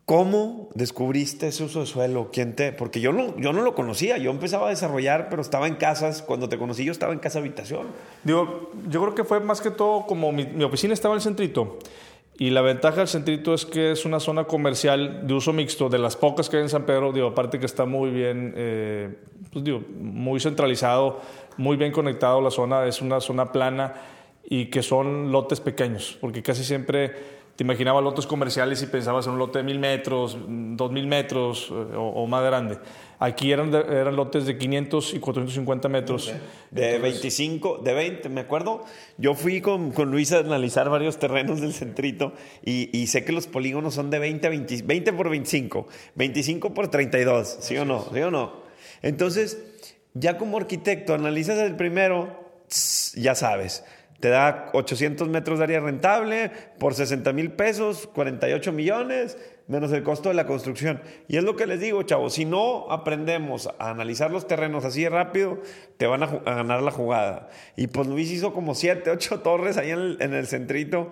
¿Cómo 0.06 0.70
descubriste 0.74 1.50
ese 1.50 1.64
uso 1.64 1.82
de 1.82 1.86
suelo? 1.86 2.32
¿Quién 2.34 2.56
te...? 2.56 2.72
Porque 2.72 3.00
yo 3.00 3.14
no, 3.14 3.38
yo 3.38 3.54
no 3.54 3.62
lo 3.62 3.76
conocía. 3.76 4.18
Yo 4.18 4.32
empezaba 4.32 4.66
a 4.66 4.70
desarrollar, 4.72 5.30
pero 5.30 5.44
estaba 5.44 5.68
en 5.68 5.76
casas. 5.76 6.24
Cuando 6.24 6.50
te 6.50 6.58
conocí, 6.58 6.84
yo 6.84 6.92
estaba 6.92 7.14
en 7.14 7.20
casa 7.20 7.38
habitación. 7.38 7.86
Digo, 8.24 8.72
yo 8.90 9.00
creo 9.00 9.14
que 9.14 9.24
fue 9.24 9.42
más 9.42 9.62
que 9.62 9.70
todo 9.70 10.08
como 10.08 10.32
mi, 10.32 10.48
mi 10.48 10.64
oficina 10.64 10.96
estaba 10.96 11.14
en 11.14 11.18
el 11.18 11.22
centrito 11.22 11.78
y 12.40 12.52
la 12.52 12.62
ventaja 12.62 13.00
del 13.00 13.10
centrito 13.10 13.54
es 13.54 13.66
que 13.66 13.92
es 13.92 14.06
una 14.06 14.22
zona 14.22 14.46
comercial 14.46 15.28
de 15.28 15.34
uso 15.34 15.52
mixto, 15.52 15.90
de 15.90 16.00
las 16.00 16.16
pocas 16.16 16.48
que 16.48 16.56
hay 16.56 16.64
en 16.64 16.70
San 16.70 16.86
Pedro, 16.86 17.12
digo, 17.12 17.28
aparte 17.28 17.60
que 17.60 17.66
está 17.66 17.86
muy 17.86 18.12
bien, 18.12 18.54
eh, 18.56 19.14
pues 19.52 19.66
digo, 19.66 19.84
muy 20.00 20.40
centralizado, 20.40 21.20
muy 21.58 21.76
bien 21.76 21.92
conectado 21.92 22.40
la 22.40 22.50
zona, 22.50 22.86
es 22.86 23.02
una 23.02 23.20
zona 23.20 23.52
plana 23.52 23.94
y 24.46 24.68
que 24.68 24.82
son 24.82 25.34
lotes 25.34 25.60
pequeños, 25.60 26.18
porque 26.22 26.42
casi 26.42 26.64
siempre 26.64 27.39
te 27.60 27.64
imaginabas 27.66 28.02
lotes 28.02 28.26
comerciales 28.26 28.82
y 28.84 28.88
pensabas 28.88 29.28
en 29.28 29.34
un 29.34 29.40
lote 29.40 29.58
de 29.58 29.64
mil 29.66 29.80
metros, 29.80 30.38
dos 30.48 30.94
mil 30.94 31.08
metros 31.08 31.68
eh, 31.70 31.74
o, 31.94 32.04
o 32.24 32.26
más 32.26 32.42
grande. 32.42 32.78
Aquí 33.20 33.52
eran, 33.52 33.70
de- 33.70 33.80
eran 33.82 34.16
lotes 34.16 34.46
de 34.46 34.58
500 34.58 35.14
y 35.16 35.20
450 35.20 35.90
metros. 35.90 36.34
De 36.72 37.00
25, 37.00 37.80
de 37.80 37.94
20, 37.94 38.30
me 38.30 38.40
acuerdo. 38.40 38.86
Yo 39.18 39.34
fui 39.36 39.60
con, 39.60 39.92
con 39.92 40.10
Luis 40.10 40.32
a 40.32 40.38
analizar 40.38 40.90
varios 40.90 41.20
terrenos 41.20 41.60
del 41.60 41.74
centrito 41.74 42.32
y, 42.64 42.98
y 42.98 43.08
sé 43.08 43.26
que 43.26 43.34
los 43.34 43.46
polígonos 43.48 43.94
son 43.94 44.10
de 44.10 44.20
20 44.20 44.48
a 44.48 44.50
20, 44.52 44.84
20 44.84 45.12
por 45.12 45.30
25, 45.30 45.86
25 46.16 46.74
por 46.74 46.88
32, 46.88 47.58
¿sí 47.60 47.78
o 47.78 47.84
no? 47.84 48.06
¿Sí 48.14 48.22
o 48.22 48.32
no? 48.32 48.54
Entonces, 49.02 49.62
ya 50.14 50.38
como 50.38 50.56
arquitecto, 50.56 51.14
analizas 51.14 51.58
el 51.58 51.76
primero, 51.76 52.30
ya 53.16 53.36
sabes. 53.36 53.84
Te 54.20 54.30
da 54.30 54.70
800 54.74 55.30
metros 55.30 55.60
de 55.60 55.66
área 55.66 55.80
rentable 55.80 56.52
por 56.78 56.94
60 56.94 57.32
mil 57.32 57.52
pesos, 57.52 58.08
48 58.14 58.74
millones, 58.74 59.38
menos 59.68 59.92
el 59.94 60.04
costo 60.04 60.30
de 60.30 60.36
la 60.36 60.46
construcción. 60.46 61.02
Y 61.28 61.38
es 61.38 61.44
lo 61.44 61.56
que 61.56 61.68
les 61.68 61.80
digo, 61.80 62.04
chavos, 62.04 62.34
si 62.34 62.44
no 62.44 62.92
aprendemos 62.92 63.70
a 63.80 63.92
analizar 63.92 64.30
los 64.32 64.48
terrenos 64.48 64.84
así 64.84 65.08
rápido, 65.08 65.60
te 65.98 66.06
van 66.08 66.24
a, 66.24 66.28
ganar 66.28 66.82
la 66.82 66.92
jugada. 66.92 67.50
Y 67.78 67.88
pues 67.88 68.08
Luis 68.08 68.30
hizo 68.32 68.54
como 68.54 68.76
7, 68.76 69.10
8 69.10 69.40
torres 69.44 69.78
ahí 69.78 69.92
en 69.92 70.00
el, 70.00 70.18
en 70.22 70.46
centrito. 70.46 71.12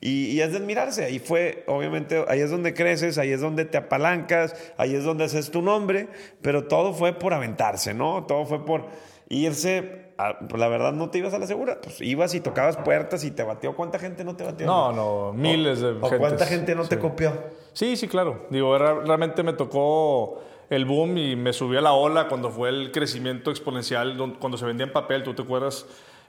Y, 0.00 0.26
y 0.26 0.42
es 0.42 0.52
de 0.52 0.58
admirarse, 0.58 1.06
ahí 1.06 1.18
fue, 1.18 1.64
obviamente, 1.66 2.22
ahí 2.28 2.40
es 2.40 2.50
donde 2.50 2.74
creces, 2.74 3.16
ahí 3.16 3.32
es 3.32 3.40
donde 3.40 3.64
te 3.64 3.78
apalancas, 3.78 4.54
ahí 4.76 4.94
es 4.94 5.04
donde 5.04 5.24
haces 5.24 5.50
tu 5.50 5.62
nombre, 5.62 6.08
pero 6.42 6.64
todo 6.68 6.92
fue 6.92 7.18
por 7.18 7.32
aventarse, 7.32 7.94
¿no? 7.94 8.26
Todo 8.26 8.44
fue 8.44 8.64
por 8.66 8.88
irse 9.30 10.05
la 10.18 10.68
verdad 10.68 10.92
no 10.92 11.10
te 11.10 11.18
ibas 11.18 11.34
a 11.34 11.38
la 11.38 11.46
segura. 11.46 11.78
Pues 11.82 12.00
ibas 12.00 12.34
y 12.34 12.40
tocabas 12.40 12.76
puertas 12.78 13.24
y 13.24 13.30
te 13.30 13.42
batió. 13.42 13.74
¿Cuánta 13.76 13.98
gente 13.98 14.24
no 14.24 14.34
te 14.36 14.44
batió? 14.44 14.66
No, 14.66 14.92
no, 14.92 15.32
miles 15.32 15.80
de 15.80 15.90
¿O 16.00 16.10
cuánta 16.18 16.46
gente 16.46 16.74
no 16.74 16.84
te 16.84 16.98
copió? 16.98 17.32
Sí, 17.72 17.96
sí, 17.96 18.08
claro. 18.08 18.46
Digo, 18.50 18.76
realmente 18.78 19.42
me 19.42 19.52
tocó 19.52 20.40
el 20.70 20.84
boom 20.84 21.18
y 21.18 21.36
me 21.36 21.52
subí 21.52 21.76
a 21.76 21.80
la 21.80 21.92
ola 21.92 22.28
cuando 22.28 22.50
fue 22.50 22.70
el 22.70 22.90
crecimiento 22.92 23.50
exponencial, 23.50 24.16
cuando 24.40 24.56
se 24.58 24.64
vendía 24.64 24.86
en 24.86 24.92
papel, 24.92 25.22
¿tú 25.22 25.34
te 25.34 25.42
acuerdas? 25.42 25.86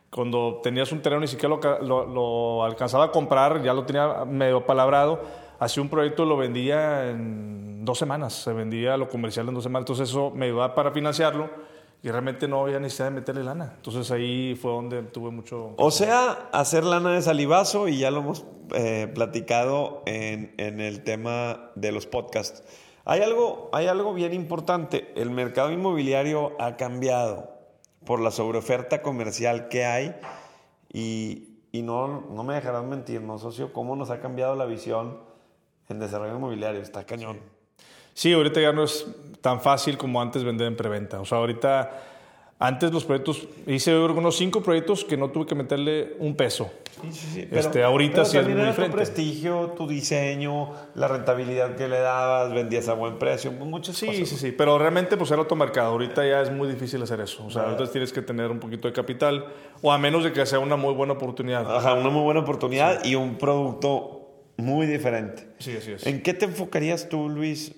Cuando 0.09 0.59
tenías 0.61 0.91
un 0.91 1.01
terreno 1.01 1.21
ni 1.21 1.27
siquiera 1.27 1.55
lo, 1.55 1.81
lo- 1.81 2.05
lo 2.05 2.63
alcanzaba 2.63 3.05
a 3.05 3.11
comprar, 3.11 3.61
ya 3.63 3.73
lo 3.73 3.83
tenía 3.85 4.25
medio 4.25 4.65
palabrado, 4.65 5.21
hacía 5.59 5.81
un 5.83 5.89
proyecto 5.89 6.23
lo 6.23 6.37
vendía 6.37 7.09
en 7.09 7.83
dos 7.83 7.97
semanas, 7.97 8.33
se 8.33 8.53
vendía 8.53 8.95
lo 8.95 9.09
comercial 9.09 9.47
en 9.49 9.53
dos 9.55 9.63
semanas, 9.63 9.83
entonces 9.83 10.09
eso 10.09 10.31
me 10.31 10.47
iba 10.49 10.73
para 10.75 10.91
financiarlo 10.91 11.49
y 12.03 12.09
realmente 12.09 12.47
no 12.47 12.61
había 12.61 12.79
necesidad 12.79 13.07
de 13.09 13.15
meterle 13.15 13.43
lana. 13.43 13.73
Entonces 13.75 14.09
ahí 14.11 14.55
fue 14.55 14.71
donde 14.71 15.03
tuve 15.03 15.31
mucho... 15.31 15.73
O 15.77 15.91
sea, 15.91 16.49
hacer 16.51 16.83
lana 16.83 17.11
de 17.11 17.21
salivazo 17.21 17.87
y 17.87 17.99
ya 17.99 18.11
lo 18.11 18.19
hemos 18.19 18.45
eh, 18.75 19.11
platicado 19.13 20.03
en, 20.05 20.53
en 20.57 20.79
el 20.79 21.03
tema 21.03 21.71
de 21.75 21.91
los 21.91 22.05
podcasts. 22.05 22.63
Hay 23.03 23.21
algo, 23.21 23.69
hay 23.73 23.87
algo 23.87 24.13
bien 24.13 24.33
importante. 24.33 25.11
El 25.15 25.31
mercado 25.31 25.71
inmobiliario 25.71 26.53
ha 26.59 26.75
cambiado 26.75 27.57
por 28.05 28.19
la 28.19 28.31
sobreoferta 28.31 29.01
comercial 29.01 29.69
que 29.69 29.85
hay 29.85 30.15
y, 30.91 31.59
y 31.71 31.81
no, 31.81 32.21
no 32.29 32.43
me 32.43 32.53
dejarán 32.53 32.89
mentir, 32.89 33.21
¿no, 33.21 33.37
socio? 33.37 33.73
¿Cómo 33.73 33.95
nos 33.95 34.09
ha 34.09 34.19
cambiado 34.19 34.55
la 34.55 34.65
visión 34.65 35.19
en 35.89 35.99
desarrollo 35.99 36.35
inmobiliario? 36.35 36.81
Está 36.81 37.05
cañón. 37.05 37.37
Sí, 37.37 37.56
ahorita 38.33 38.59
ya 38.61 38.71
no 38.73 38.83
es 38.83 39.05
tan 39.41 39.61
fácil 39.61 39.97
como 39.97 40.21
antes 40.21 40.43
vender 40.43 40.67
en 40.67 40.75
preventa. 40.75 41.19
O 41.21 41.25
sea, 41.25 41.37
ahorita, 41.37 41.91
antes 42.59 42.91
los 42.91 43.05
proyectos, 43.05 43.47
hice 43.67 43.91
yo 43.91 44.03
creo 44.03 44.15
que 44.15 44.19
unos 44.19 44.35
cinco 44.37 44.61
proyectos 44.63 45.05
que 45.05 45.15
no 45.17 45.29
tuve 45.29 45.45
que 45.45 45.55
meterle 45.55 46.15
un 46.19 46.35
peso. 46.35 46.71
Sí, 46.99 47.09
sí, 47.11 47.27
sí, 47.31 47.47
Este, 47.51 47.83
ahorita 47.83 48.13
pero 48.15 48.25
sí 48.25 48.37
es 48.39 48.43
muy 48.45 48.53
era 48.53 48.65
diferente. 48.69 48.89
tu 48.89 48.97
prestigio, 48.97 49.73
tu 49.77 49.87
diseño, 49.87 50.71
la 50.95 51.07
rentabilidad 51.07 51.75
que 51.75 51.87
le 51.87 51.99
dabas, 51.99 52.51
vendías 52.51 52.89
a 52.89 52.93
buen 52.93 53.19
precio, 53.19 53.51
muchas 53.51 53.95
Sí, 53.97 54.07
cosas. 54.07 54.27
sí, 54.29 54.35
sí, 54.35 54.51
pero 54.51 54.79
realmente 54.79 55.15
pues 55.15 55.29
era 55.29 55.43
otro 55.43 55.55
mercado. 55.55 55.91
Ahorita 55.91 56.25
ya 56.25 56.41
es 56.41 56.51
muy 56.51 56.67
difícil 56.67 56.99
hacer 57.03 57.19
eso. 57.21 57.45
O 57.45 57.51
sea, 57.51 57.69
ahorita 57.69 57.91
tienes 57.91 58.11
que 58.11 58.23
tener 58.23 58.49
un 58.49 58.59
poquito 58.59 58.87
de 58.87 58.95
capital 58.95 59.45
o 59.83 59.91
a 59.91 59.99
menos 59.99 60.23
de 60.23 60.33
que 60.33 60.43
sea 60.47 60.57
una 60.57 60.75
muy 60.75 60.95
buena 60.95 61.13
oportunidad. 61.13 61.71
Ajá, 61.77 61.93
una 61.93 62.09
muy 62.09 62.23
buena 62.23 62.39
oportunidad 62.39 63.05
y 63.05 63.13
un 63.13 63.35
producto 63.37 64.31
muy 64.57 64.87
diferente. 64.87 65.47
Sí, 65.59 65.75
así 65.77 65.91
es. 65.91 66.07
¿En 66.07 66.23
qué 66.23 66.33
te 66.33 66.45
enfocarías 66.45 67.09
tú, 67.09 67.29
Luis, 67.29 67.75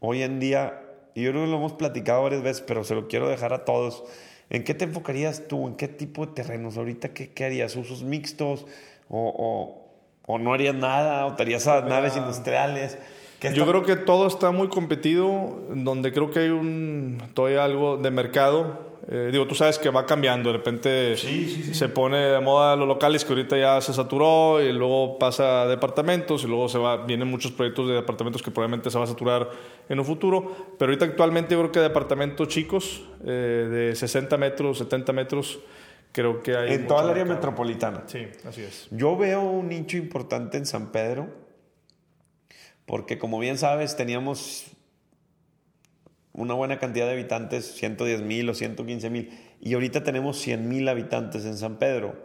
hoy 0.00 0.22
en 0.22 0.40
día? 0.40 0.82
Y 1.14 1.22
yo 1.22 1.30
creo 1.30 1.44
que 1.44 1.50
lo 1.50 1.56
hemos 1.56 1.72
platicado 1.72 2.22
varias 2.22 2.42
veces, 2.42 2.62
pero 2.66 2.84
se 2.84 2.94
lo 2.94 3.08
quiero 3.08 3.28
dejar 3.28 3.52
a 3.52 3.64
todos. 3.64 4.04
¿En 4.50 4.64
qué 4.64 4.74
te 4.74 4.84
enfocarías 4.84 5.48
tú? 5.48 5.66
¿En 5.66 5.74
qué 5.74 5.88
tipo 5.88 6.26
de 6.26 6.32
terrenos? 6.32 6.76
Ahorita, 6.76 7.12
¿qué, 7.12 7.30
qué 7.30 7.44
harías? 7.44 7.76
¿Usos 7.76 8.02
mixtos? 8.02 8.66
¿O, 9.08 9.32
o, 9.36 10.32
o 10.32 10.38
no 10.38 10.54
harías 10.54 10.74
nada? 10.74 11.26
¿O 11.26 11.34
te 11.34 11.42
harías 11.42 11.66
a 11.66 11.82
naves 11.82 12.16
industriales? 12.16 12.98
¿Qué 13.40 13.54
Yo 13.54 13.66
creo 13.66 13.84
que 13.84 13.96
todo 13.96 14.26
está 14.26 14.50
muy 14.50 14.68
competido, 14.68 15.60
donde 15.70 16.12
creo 16.12 16.30
que 16.30 16.40
hay 16.40 16.48
un 16.48 17.22
todavía 17.34 17.64
algo 17.64 17.96
de 17.96 18.10
mercado. 18.10 18.88
Eh, 19.10 19.30
digo, 19.32 19.46
tú 19.46 19.54
sabes 19.54 19.78
que 19.78 19.88
va 19.88 20.04
cambiando, 20.04 20.52
de 20.52 20.58
repente 20.58 21.16
se 21.16 21.88
pone 21.88 22.18
de 22.18 22.40
moda 22.40 22.76
los 22.76 22.86
locales 22.86 23.24
que 23.24 23.32
ahorita 23.32 23.56
ya 23.56 23.80
se 23.80 23.94
saturó 23.94 24.60
y 24.60 24.70
luego 24.70 25.18
pasa 25.18 25.62
a 25.62 25.66
departamentos 25.66 26.44
y 26.44 26.46
luego 26.46 26.68
se 26.68 26.76
va, 26.76 27.06
vienen 27.06 27.26
muchos 27.26 27.52
proyectos 27.52 27.88
de 27.88 27.94
departamentos 27.94 28.42
que 28.42 28.50
probablemente 28.50 28.90
se 28.90 28.98
va 28.98 29.04
a 29.04 29.06
saturar 29.06 29.48
en 29.88 29.98
un 29.98 30.04
futuro, 30.04 30.74
pero 30.78 30.90
ahorita 30.90 31.06
actualmente 31.06 31.54
yo 31.54 31.60
creo 31.60 31.72
que 31.72 31.80
departamentos 31.80 32.48
chicos 32.48 33.02
eh, 33.24 33.88
de 33.90 33.96
60 33.96 34.36
metros, 34.36 34.76
70 34.76 35.12
metros, 35.14 35.58
creo 36.12 36.42
que 36.42 36.54
hay... 36.54 36.74
En 36.74 36.86
toda 36.86 37.04
el 37.04 37.10
área 37.10 37.24
mercado. 37.24 37.52
metropolitana. 37.52 38.02
Sí, 38.08 38.26
así 38.46 38.60
es. 38.60 38.88
Yo 38.90 39.16
veo 39.16 39.40
un 39.40 39.68
nicho 39.68 39.96
importante 39.96 40.58
en 40.58 40.66
San 40.66 40.92
Pedro, 40.92 41.28
porque 42.88 43.18
como 43.18 43.38
bien 43.38 43.58
sabes, 43.58 43.96
teníamos 43.96 44.64
una 46.32 46.54
buena 46.54 46.78
cantidad 46.78 47.04
de 47.04 47.12
habitantes, 47.12 47.74
110 47.74 48.22
mil 48.22 48.48
o 48.48 48.54
115 48.54 49.10
mil, 49.10 49.38
y 49.60 49.74
ahorita 49.74 50.02
tenemos 50.02 50.38
100 50.38 50.66
mil 50.66 50.88
habitantes 50.88 51.44
en 51.44 51.58
San 51.58 51.76
Pedro. 51.76 52.16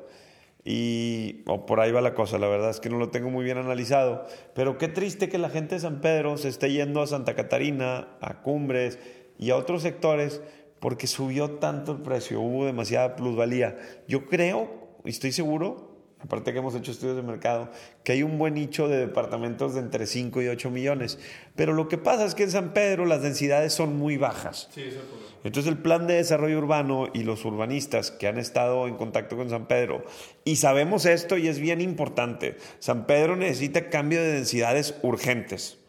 Y 0.63 1.43
o 1.47 1.65
por 1.65 1.81
ahí 1.81 1.91
va 1.91 1.99
la 1.99 2.15
cosa, 2.15 2.37
la 2.37 2.47
verdad 2.47 2.69
es 2.69 2.79
que 2.79 2.89
no 2.89 2.97
lo 2.97 3.09
tengo 3.09 3.29
muy 3.29 3.43
bien 3.43 3.57
analizado, 3.57 4.25
pero 4.55 4.77
qué 4.77 4.87
triste 4.87 5.27
que 5.27 5.37
la 5.37 5.49
gente 5.49 5.75
de 5.75 5.81
San 5.81 5.99
Pedro 5.99 6.37
se 6.37 6.47
esté 6.47 6.71
yendo 6.71 7.01
a 7.01 7.07
Santa 7.07 7.35
Catarina, 7.35 8.15
a 8.21 8.41
Cumbres 8.41 8.99
y 9.37 9.49
a 9.49 9.57
otros 9.57 9.81
sectores 9.81 10.41
porque 10.79 11.07
subió 11.07 11.51
tanto 11.59 11.91
el 11.91 12.01
precio, 12.01 12.39
hubo 12.39 12.65
demasiada 12.65 13.17
plusvalía. 13.17 13.77
Yo 14.07 14.27
creo, 14.27 14.95
y 15.03 15.09
estoy 15.09 15.33
seguro, 15.33 15.92
aparte 16.23 16.53
que 16.53 16.59
hemos 16.59 16.73
hecho 16.75 16.91
estudios 16.91 17.17
de 17.17 17.21
mercado, 17.21 17.69
que 18.03 18.13
hay 18.13 18.23
un 18.23 18.37
buen 18.37 18.53
nicho 18.53 18.87
de 18.87 18.97
departamentos 18.97 19.73
de 19.73 19.81
entre 19.81 20.07
5 20.07 20.41
y 20.41 20.47
8 20.47 20.71
millones. 20.71 21.19
Pero 21.55 21.73
lo 21.73 21.87
que 21.87 21.97
pasa 21.97 22.25
es 22.25 22.33
que 22.33 22.43
en 22.43 22.51
San 22.51 22.73
Pedro 22.73 23.05
las 23.05 23.21
densidades 23.21 23.73
son 23.73 23.97
muy 23.97 24.17
bajas. 24.17 24.69
Sí, 24.73 24.81
ese 24.81 24.89
es 24.89 24.95
el 24.95 25.01
problema. 25.01 25.33
Entonces 25.43 25.71
el 25.71 25.77
plan 25.77 26.07
de 26.07 26.15
desarrollo 26.15 26.57
urbano 26.57 27.07
y 27.13 27.23
los 27.23 27.43
urbanistas 27.43 28.11
que 28.11 28.27
han 28.27 28.37
estado 28.37 28.87
en 28.87 28.95
contacto 28.95 29.35
con 29.35 29.49
San 29.49 29.67
Pedro, 29.67 30.05
y 30.45 30.55
sabemos 30.55 31.05
esto 31.05 31.37
y 31.37 31.49
es 31.49 31.59
bien 31.59 31.81
importante, 31.81 32.57
San 32.79 33.05
Pedro 33.05 33.35
necesita 33.35 33.89
cambio 33.89 34.21
de 34.21 34.31
densidades 34.31 34.95
urgentes, 35.01 35.79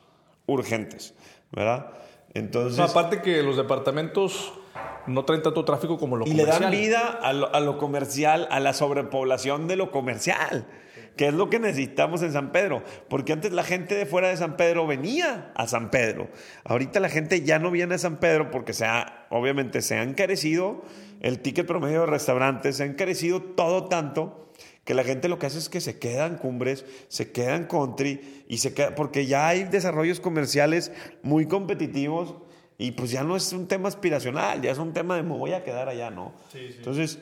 urgentes, 0.46 1.14
¿verdad? 1.52 1.92
Entonces... 2.34 2.78
No, 2.78 2.84
aparte 2.84 3.22
que 3.22 3.44
los 3.44 3.56
departamentos 3.56 4.54
no 5.06 5.24
traen 5.24 5.42
tanto 5.42 5.64
tráfico 5.64 5.98
como 5.98 6.16
lo 6.16 6.26
Y 6.26 6.32
le 6.32 6.44
dan 6.44 6.62
comercial. 6.62 6.70
vida 6.70 7.18
a 7.22 7.32
lo, 7.32 7.54
a 7.54 7.60
lo 7.60 7.78
comercial, 7.78 8.48
a 8.50 8.60
la 8.60 8.72
sobrepoblación 8.72 9.68
de 9.68 9.76
lo 9.76 9.90
comercial, 9.90 10.66
que 11.16 11.28
es 11.28 11.34
lo 11.34 11.50
que 11.50 11.58
necesitamos 11.58 12.22
en 12.22 12.32
San 12.32 12.52
Pedro. 12.52 12.82
Porque 13.08 13.32
antes 13.32 13.52
la 13.52 13.64
gente 13.64 13.94
de 13.94 14.06
fuera 14.06 14.28
de 14.28 14.36
San 14.36 14.56
Pedro 14.56 14.86
venía 14.86 15.52
a 15.54 15.66
San 15.66 15.90
Pedro. 15.90 16.28
Ahorita 16.64 17.00
la 17.00 17.08
gente 17.08 17.42
ya 17.42 17.58
no 17.58 17.70
viene 17.70 17.94
a 17.94 17.98
San 17.98 18.18
Pedro 18.18 18.50
porque 18.50 18.72
se 18.72 18.86
ha, 18.86 19.26
obviamente 19.30 19.82
se 19.82 19.96
ha 19.96 20.02
encarecido 20.02 20.82
el 21.20 21.40
ticket 21.40 21.66
promedio 21.66 22.00
de 22.00 22.06
restaurantes, 22.06 22.76
se 22.76 22.82
ha 22.82 22.86
encarecido 22.86 23.42
todo 23.42 23.84
tanto 23.84 24.50
que 24.84 24.94
la 24.94 25.02
gente 25.02 25.28
lo 25.28 25.38
que 25.38 25.46
hace 25.46 25.58
es 25.58 25.68
que 25.68 25.80
se 25.80 25.98
queda 25.98 26.26
en 26.26 26.36
cumbres, 26.36 26.84
se 27.08 27.32
queda 27.32 27.56
en 27.56 27.64
country 27.64 28.44
y 28.48 28.58
se 28.58 28.74
queda, 28.74 28.94
porque 28.94 29.26
ya 29.26 29.48
hay 29.48 29.64
desarrollos 29.64 30.20
comerciales 30.20 30.92
muy 31.22 31.46
competitivos 31.46 32.34
y 32.84 32.90
pues 32.92 33.10
ya 33.10 33.24
no 33.24 33.34
es 33.34 33.52
un 33.52 33.66
tema 33.66 33.88
aspiracional, 33.88 34.60
ya 34.60 34.70
es 34.70 34.78
un 34.78 34.92
tema 34.92 35.16
de 35.16 35.22
me 35.22 35.36
voy 35.36 35.52
a 35.52 35.64
quedar 35.64 35.88
allá, 35.88 36.10
¿no? 36.10 36.34
Entonces, 36.52 37.18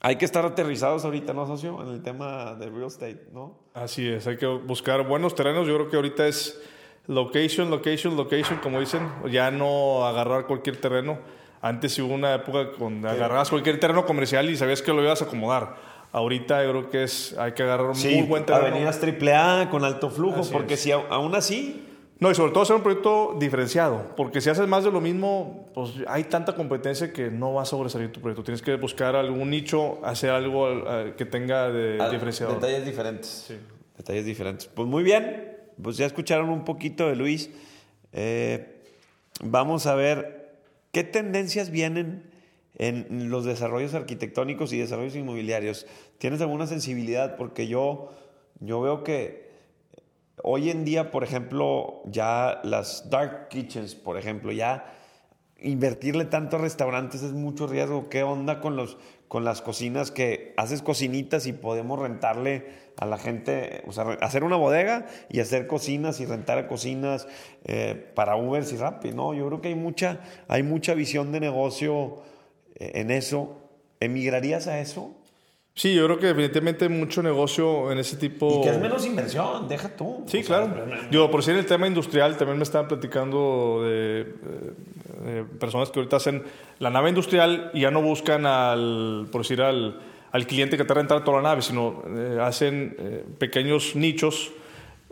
hay 0.00 0.16
que 0.16 0.24
estar 0.24 0.44
aterrizados 0.44 1.04
ahorita, 1.04 1.34
¿no, 1.34 1.46
socio? 1.46 1.82
En 1.82 1.88
el 1.88 2.02
tema 2.02 2.54
de 2.54 2.70
real 2.70 2.86
estate, 2.86 3.28
¿no? 3.32 3.58
Así 3.74 4.08
es, 4.08 4.26
hay 4.26 4.38
que 4.38 4.46
buscar 4.46 5.06
buenos 5.06 5.34
terrenos. 5.34 5.66
Yo 5.66 5.74
creo 5.74 5.90
que 5.90 5.96
ahorita 5.96 6.26
es 6.26 6.58
location, 7.06 7.70
location, 7.70 8.16
location, 8.16 8.58
como 8.62 8.80
dicen. 8.80 9.06
Ya 9.30 9.50
no 9.50 10.06
agarrar 10.06 10.46
cualquier 10.46 10.78
terreno. 10.78 11.18
Antes 11.60 11.92
sí 11.92 12.02
hubo 12.02 12.14
una 12.14 12.34
época 12.34 12.70
donde 12.78 13.08
agarrabas 13.08 13.50
cualquier 13.50 13.78
terreno 13.80 14.06
comercial 14.06 14.48
y 14.48 14.56
sabías 14.56 14.80
que 14.82 14.92
lo 14.92 15.02
ibas 15.02 15.20
a 15.20 15.26
acomodar. 15.26 15.76
Ahorita 16.12 16.62
yo 16.64 16.70
creo 16.70 16.90
que 16.90 17.02
es, 17.02 17.36
hay 17.38 17.52
que 17.52 17.62
agarrar 17.62 17.90
un 17.90 17.98
muy 18.00 18.22
buen 18.22 18.46
terreno. 18.46 18.68
avenidas 18.68 19.00
AAA 19.02 19.68
con 19.68 19.84
alto 19.84 20.10
flujo, 20.10 20.40
Así 20.40 20.52
porque 20.52 20.74
es. 20.74 20.80
si 20.80 20.92
aún 20.92 21.34
así 21.34 21.82
No, 22.20 22.30
y 22.30 22.34
sobre 22.34 22.52
todo 22.52 22.62
hacer 22.62 22.76
un 22.76 22.82
proyecto 22.82 23.36
diferenciado, 23.38 24.14
porque 24.16 24.40
si 24.40 24.48
haces 24.48 24.68
más 24.68 24.84
de 24.84 24.90
lo 24.92 25.00
mismo, 25.00 25.68
pues 25.74 25.94
hay 26.06 26.24
tanta 26.24 26.54
competencia 26.54 27.12
que 27.12 27.30
no 27.30 27.54
va 27.54 27.62
a 27.62 27.64
sobresalir 27.66 28.12
tu 28.12 28.20
proyecto. 28.20 28.44
Tienes 28.44 28.62
que 28.62 28.76
buscar 28.76 29.16
algún 29.16 29.50
nicho, 29.50 29.98
hacer 30.04 30.30
algo 30.30 30.68
que 31.16 31.24
tenga 31.24 31.70
de 31.70 31.98
Ah, 32.00 32.08
diferenciador. 32.10 32.54
Detalles 32.54 32.84
diferentes. 32.86 33.52
Detalles 33.96 34.24
diferentes. 34.24 34.66
Pues 34.68 34.88
muy 34.88 35.02
bien. 35.02 35.56
Pues 35.82 35.96
ya 35.96 36.06
escucharon 36.06 36.50
un 36.50 36.64
poquito 36.64 37.08
de 37.08 37.16
Luis. 37.16 37.50
Eh, 38.12 38.80
vamos 39.42 39.86
a 39.86 39.96
ver 39.96 40.54
qué 40.92 41.02
tendencias 41.02 41.70
vienen 41.70 42.30
en 42.78 43.28
los 43.28 43.44
desarrollos 43.44 43.92
arquitectónicos 43.94 44.72
y 44.72 44.78
desarrollos 44.78 45.16
inmobiliarios. 45.16 45.86
¿Tienes 46.18 46.40
alguna 46.40 46.68
sensibilidad? 46.68 47.36
Porque 47.36 47.66
yo, 47.66 48.12
yo 48.60 48.80
veo 48.80 49.02
que 49.02 49.43
hoy 50.42 50.70
en 50.70 50.84
día, 50.84 51.10
por 51.10 51.24
ejemplo, 51.24 52.02
ya 52.06 52.60
las 52.64 53.10
dark 53.10 53.48
kitchens, 53.48 53.94
por 53.94 54.18
ejemplo, 54.18 54.52
ya 54.52 54.84
invertirle 55.60 56.26
tanto 56.26 56.56
a 56.56 56.60
restaurantes 56.60 57.22
es 57.22 57.32
mucho 57.32 57.66
riesgo. 57.66 58.08
¿Qué 58.08 58.22
onda 58.22 58.60
con, 58.60 58.76
los, 58.76 58.98
con 59.28 59.44
las 59.44 59.62
cocinas 59.62 60.10
que 60.10 60.52
haces 60.56 60.82
cocinitas 60.82 61.46
y 61.46 61.52
podemos 61.52 61.98
rentarle 61.98 62.84
a 62.96 63.06
la 63.06 63.18
gente, 63.18 63.82
o 63.86 63.92
sea, 63.92 64.04
hacer 64.20 64.44
una 64.44 64.56
bodega 64.56 65.06
y 65.28 65.40
hacer 65.40 65.66
cocinas 65.66 66.20
y 66.20 66.26
rentar 66.26 66.68
cocinas 66.68 67.26
eh, 67.64 68.12
para 68.14 68.36
Uber 68.36 68.62
y 68.70 68.76
Rappi, 68.76 69.12
¿no? 69.12 69.34
Yo 69.34 69.46
creo 69.48 69.60
que 69.60 69.68
hay 69.68 69.74
mucha, 69.74 70.20
hay 70.46 70.62
mucha 70.62 70.94
visión 70.94 71.32
de 71.32 71.40
negocio 71.40 72.22
eh, 72.76 72.92
en 72.94 73.10
eso. 73.10 73.60
¿Emigrarías 74.00 74.66
a 74.66 74.80
eso? 74.80 75.16
Sí, 75.76 75.92
yo 75.92 76.04
creo 76.04 76.18
que 76.18 76.26
definitivamente 76.28 76.88
mucho 76.88 77.20
negocio 77.20 77.90
en 77.90 77.98
ese 77.98 78.16
tipo. 78.16 78.60
Y 78.60 78.62
que 78.62 78.70
es 78.70 78.80
menos 78.80 79.04
inversión, 79.04 79.66
deja 79.66 79.88
tú. 79.88 80.24
Sí, 80.26 80.38
O 80.38 80.42
sea, 80.44 80.72
claro. 80.72 80.86
Digo, 81.10 81.30
por 81.32 81.42
si 81.42 81.50
en 81.50 81.56
el 81.56 81.66
tema 81.66 81.88
industrial 81.88 82.36
también 82.36 82.58
me 82.58 82.62
estaban 82.62 82.86
platicando 82.86 83.80
de, 83.82 84.20
eh, 84.20 84.26
eh, 85.26 85.44
personas 85.58 85.90
que 85.90 85.98
ahorita 85.98 86.16
hacen 86.16 86.44
la 86.78 86.90
nave 86.90 87.08
industrial 87.08 87.72
y 87.74 87.80
ya 87.80 87.90
no 87.90 88.02
buscan 88.02 88.46
al, 88.46 89.26
por 89.32 89.42
decir, 89.42 89.62
al, 89.62 90.00
al 90.30 90.46
cliente 90.46 90.76
que 90.76 90.84
te 90.84 90.94
renta 90.94 91.24
toda 91.24 91.38
la 91.38 91.48
nave, 91.48 91.62
sino 91.62 92.02
eh, 92.08 92.38
hacen 92.40 92.96
eh, 92.98 93.24
pequeños 93.38 93.96
nichos 93.96 94.52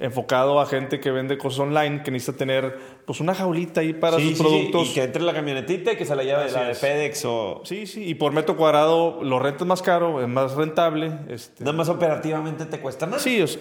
enfocado 0.02 0.60
a 0.60 0.66
gente 0.66 0.98
que 0.98 1.12
vende 1.12 1.38
cosas 1.38 1.60
online, 1.60 2.02
que 2.02 2.10
necesita 2.10 2.36
tener 2.36 2.76
pues 3.06 3.20
una 3.20 3.36
jaulita 3.36 3.82
ahí 3.82 3.92
para 3.92 4.18
sus 4.18 4.36
productos. 4.36 4.88
y 4.88 4.94
que 4.94 5.04
entre 5.04 5.22
la 5.22 5.32
camionetita 5.32 5.92
y 5.92 5.96
que 5.96 6.04
se 6.04 6.16
la 6.16 6.24
lleve 6.24 6.50
la 6.50 6.64
de 6.64 6.74
FedEx 6.74 7.24
o... 7.24 7.62
Sí, 7.64 7.86
sí, 7.86 8.04
y 8.08 8.14
por 8.16 8.32
metro 8.32 8.56
cuadrado 8.56 9.22
lo 9.22 9.38
rentas 9.38 9.66
más 9.66 9.80
caro, 9.80 10.20
es 10.20 10.26
más 10.26 10.54
rentable. 10.54 11.12
Este... 11.28 11.62
Nada 11.62 11.76
más 11.76 11.88
operativamente 11.88 12.66
te 12.66 12.80
cuesta 12.80 13.06
más. 13.06 13.22
Sí, 13.22 13.40
es, 13.40 13.60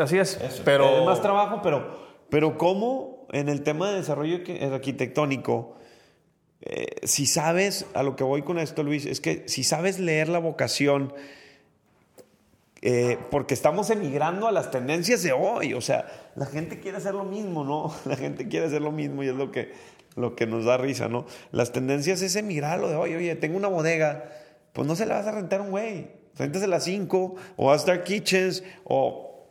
así 0.00 0.16
es. 0.16 0.62
Pero... 0.64 0.88
Es 1.00 1.04
más 1.04 1.20
trabajo, 1.20 1.60
pero, 1.62 1.98
pero 2.30 2.56
¿cómo 2.56 3.26
en 3.32 3.50
el 3.50 3.62
tema 3.62 3.90
de 3.90 3.98
desarrollo 3.98 4.38
arquitectónico... 4.72 5.76
Eh, 6.66 7.06
si 7.06 7.26
sabes, 7.26 7.84
a 7.92 8.02
lo 8.02 8.16
que 8.16 8.24
voy 8.24 8.40
con 8.40 8.58
esto, 8.58 8.82
Luis, 8.82 9.04
es 9.04 9.20
que 9.20 9.44
si 9.48 9.64
sabes 9.64 10.00
leer 10.00 10.30
la 10.30 10.38
vocación 10.38 11.12
eh, 12.86 13.16
porque 13.30 13.54
estamos 13.54 13.88
emigrando 13.88 14.46
a 14.46 14.52
las 14.52 14.70
tendencias 14.70 15.22
de 15.22 15.32
hoy. 15.32 15.72
O 15.72 15.80
sea, 15.80 16.06
la 16.36 16.44
gente 16.44 16.80
quiere 16.80 16.98
hacer 16.98 17.14
lo 17.14 17.24
mismo, 17.24 17.64
¿no? 17.64 17.94
La 18.04 18.14
gente 18.14 18.46
quiere 18.46 18.66
hacer 18.66 18.82
lo 18.82 18.92
mismo 18.92 19.22
y 19.22 19.28
es 19.28 19.34
lo 19.34 19.50
que, 19.50 19.72
lo 20.16 20.36
que 20.36 20.46
nos 20.46 20.66
da 20.66 20.76
risa, 20.76 21.08
¿no? 21.08 21.24
Las 21.50 21.72
tendencias 21.72 22.20
es 22.20 22.36
emigrar 22.36 22.78
lo 22.78 22.90
de 22.90 22.96
hoy, 22.96 23.14
oye, 23.14 23.34
tengo 23.36 23.56
una 23.56 23.68
bodega, 23.68 24.30
pues 24.74 24.86
no 24.86 24.96
se 24.96 25.06
la 25.06 25.14
vas 25.14 25.26
a 25.26 25.32
rentar 25.32 25.60
a 25.60 25.62
un 25.62 25.70
güey. 25.70 26.10
Rentasela 26.36 26.76
a 26.76 26.80
cinco, 26.80 27.36
o 27.56 27.72
a 27.72 27.76
Star 27.76 28.04
Kitchens, 28.04 28.62
o. 28.84 29.48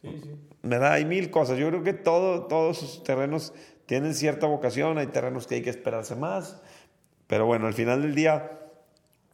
Sí, 0.00 0.18
sí. 0.22 0.30
¿Verdad? 0.62 0.92
Hay 0.92 1.04
mil 1.04 1.30
cosas. 1.30 1.58
Yo 1.58 1.68
creo 1.68 1.82
que 1.82 1.92
todo, 1.92 2.46
todos 2.46 2.78
sus 2.78 3.04
terrenos 3.04 3.52
tienen 3.84 4.14
cierta 4.14 4.46
vocación, 4.46 4.96
hay 4.96 5.08
terrenos 5.08 5.46
que 5.46 5.56
hay 5.56 5.62
que 5.62 5.68
esperarse 5.68 6.16
más. 6.16 6.62
Pero 7.26 7.44
bueno, 7.44 7.66
al 7.66 7.74
final 7.74 8.00
del 8.00 8.14
día, 8.14 8.58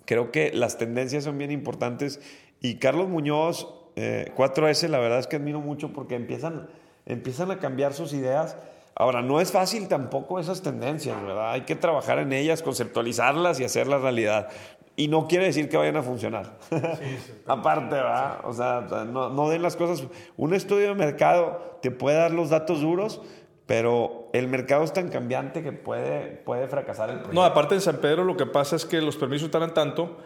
creo 0.05 0.33
que 0.33 0.53
las 0.53 0.79
tendencias 0.79 1.23
son 1.23 1.39
bien 1.39 1.53
importantes 1.53 2.21
y 2.67 2.75
Carlos 2.77 3.09
Muñoz, 3.09 3.69
4S, 3.95 4.85
eh, 4.85 4.89
la 4.89 4.99
verdad 4.99 5.21
es 5.21 5.29
que 5.29 5.37
admiro 5.37 5.61
mucho 5.61 5.93
porque 5.93 6.17
empiezan, 6.17 6.69
empiezan 7.07 7.53
a 7.53 7.59
cambiar 7.61 7.95
sus 7.95 8.13
ideas. 8.13 8.57
Ahora, 8.97 9.23
no 9.23 9.41
es 9.41 9.53
fácil 9.53 9.87
tampoco 9.87 10.41
esas 10.41 10.63
tendencias, 10.63 11.23
¿verdad? 11.23 11.53
Hay 11.53 11.61
que 11.61 11.77
trabajar 11.77 12.19
en 12.19 12.33
ellas, 12.33 12.63
conceptualizarlas 12.63 13.61
y 13.61 13.65
hacerlas 13.65 14.03
realidad. 14.03 14.49
Y 14.97 15.07
no 15.07 15.29
quiere 15.29 15.45
decir 15.45 15.69
que 15.69 15.77
vayan 15.77 15.97
a 15.97 16.03
funcionar. 16.03 16.59
Aparte, 17.47 17.95
¿verdad? 17.95 18.39
O 18.45 18.53
sea, 18.53 18.81
no, 19.07 19.29
no, 19.29 19.49
den 19.49 19.63
las 19.63 19.77
cosas. 19.77 20.05
Un 20.37 20.53
estudio 20.53 20.89
de 20.89 20.95
mercado 20.95 21.79
te 21.83 21.93
puede 21.93 22.17
dar 22.17 22.33
los 22.33 22.51
datos 22.51 22.81
duros, 22.81 23.21
pero 23.67 24.29
el 24.33 24.49
mercado 24.49 24.83
es 24.83 24.93
tan 24.93 25.09
cambiante 25.09 25.63
que 25.63 25.71
puede, 25.71 26.43
puede 26.45 26.67
fracasar 26.67 27.11
el 27.11 27.17
proyecto. 27.19 27.41
No, 27.41 27.45
aparte 27.45 27.77
en 27.77 27.81
San 27.81 27.99
Pedro 27.99 28.25
lo 28.25 28.37
que 28.37 28.47
pasa 28.47 28.75
es 28.75 28.85
que 28.85 29.01
los 29.01 29.17
permisos 29.17 29.53
tardan 29.53 29.73
tanto 29.73 30.17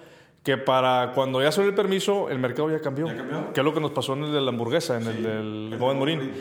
que 0.43 0.57
para 0.57 1.13
cuando 1.15 1.43
ya 1.43 1.53
salió 1.53 1.69
el 1.69 1.77
permiso, 1.77 2.31
el 2.31 2.39
mercado 2.39 2.71
ya 2.71 2.81
cambió. 2.81 3.07
Que 3.53 3.61
es 3.61 3.65
lo 3.65 3.75
que 3.75 3.81
nos 3.81 3.91
pasó 3.91 4.15
en 4.15 4.25
el 4.25 4.33
de 4.33 4.41
la 4.41 4.51
hamburguesa, 4.51 4.97
en 4.97 5.07
el 5.07 5.23
del 5.23 5.77
Joven 5.79 5.99
Morín. 5.99 6.33